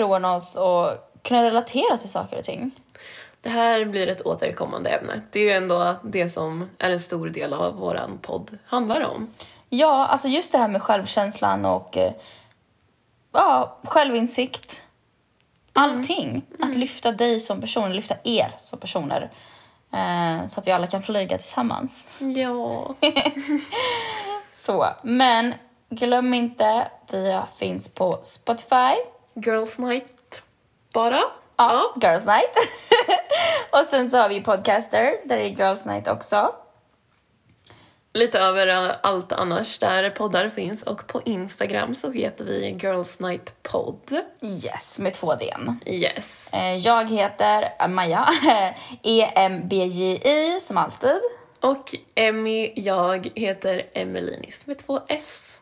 från 0.00 0.24
oss 0.24 0.56
och 0.56 0.90
kunna 1.22 1.42
relatera 1.42 1.96
till 1.96 2.08
saker 2.08 2.38
och 2.38 2.44
ting. 2.44 2.70
Det 3.40 3.48
här 3.48 3.84
blir 3.84 4.06
ett 4.06 4.26
återkommande 4.26 4.90
ämne. 4.90 5.20
Det 5.30 5.40
är 5.40 5.44
ju 5.44 5.50
ändå 5.50 5.94
det 6.02 6.28
som 6.28 6.70
är 6.78 6.90
en 6.90 7.00
stor 7.00 7.28
del 7.28 7.52
av 7.52 7.74
våran 7.74 8.18
podd 8.22 8.58
handlar 8.66 9.00
om. 9.00 9.34
Ja, 9.68 10.06
alltså 10.06 10.28
just 10.28 10.52
det 10.52 10.58
här 10.58 10.68
med 10.68 10.82
självkänslan 10.82 11.64
och 11.64 11.96
eh, 11.96 12.12
ja, 13.32 13.76
självinsikt. 13.84 14.82
Allting. 15.72 16.42
Att 16.58 16.76
lyfta 16.76 17.12
dig 17.12 17.40
som 17.40 17.60
person, 17.60 17.92
lyfta 17.92 18.14
er 18.24 18.54
som 18.58 18.78
personer. 18.78 19.30
Eh, 19.92 20.46
så 20.46 20.60
att 20.60 20.66
vi 20.66 20.72
alla 20.72 20.86
kan 20.86 21.02
flyga 21.02 21.38
tillsammans. 21.38 22.18
Ja. 22.18 22.94
Så, 24.54 24.86
men 25.02 25.54
glöm 25.88 26.34
inte, 26.34 26.88
vi 27.10 27.40
finns 27.58 27.94
på 27.94 28.18
Spotify. 28.22 28.94
Girls 29.44 29.78
night 29.78 30.42
bara. 30.92 31.22
Ja, 31.56 31.94
Girls 32.02 32.26
Night. 32.26 32.54
och 33.70 33.86
sen 33.90 34.10
så 34.10 34.16
har 34.18 34.28
vi 34.28 34.40
Podcaster, 34.40 35.16
där 35.24 35.38
är 35.38 35.48
Girls 35.48 35.84
Night 35.84 36.08
också. 36.08 36.54
Lite 38.12 38.38
över 38.38 38.96
allt 39.02 39.32
annars 39.32 39.78
där 39.78 40.10
poddar 40.10 40.48
finns 40.48 40.82
och 40.82 41.06
på 41.06 41.20
Instagram 41.24 41.94
så 41.94 42.10
heter 42.10 42.44
vi 42.44 42.78
Girls 42.82 43.18
Night 43.18 43.62
Podd. 43.62 44.20
Yes, 44.42 44.98
med 44.98 45.14
två 45.14 45.34
D. 45.34 45.54
Yes. 45.86 46.48
Eh, 46.52 46.76
Jag 46.76 47.10
heter 47.10 47.88
Maja, 47.88 48.28
E-M-B-J-I 49.02 50.60
som 50.60 50.76
alltid. 50.76 51.20
Och 51.60 51.94
Emmy, 52.14 52.72
jag 52.76 53.30
heter 53.34 53.82
Emelinis 53.92 54.66
med 54.66 54.78
två 54.78 55.00
S. 55.08 55.58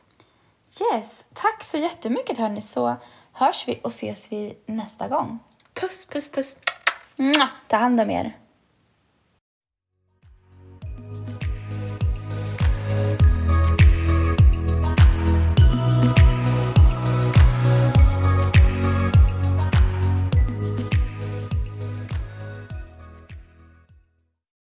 Yes, 0.94 1.26
tack 1.34 1.64
så 1.64 1.78
jättemycket 1.78 2.38
hörni 2.38 2.60
så 2.60 2.96
hörs 3.38 3.68
vi 3.68 3.80
och 3.82 3.90
ses 3.90 4.32
vi 4.32 4.56
nästa 4.66 5.08
gång. 5.08 5.38
Puss, 5.74 6.06
puss, 6.06 6.30
puss. 6.30 6.56
Ta 7.68 7.76
hand 7.76 8.00
om 8.00 8.10
er. 8.10 8.36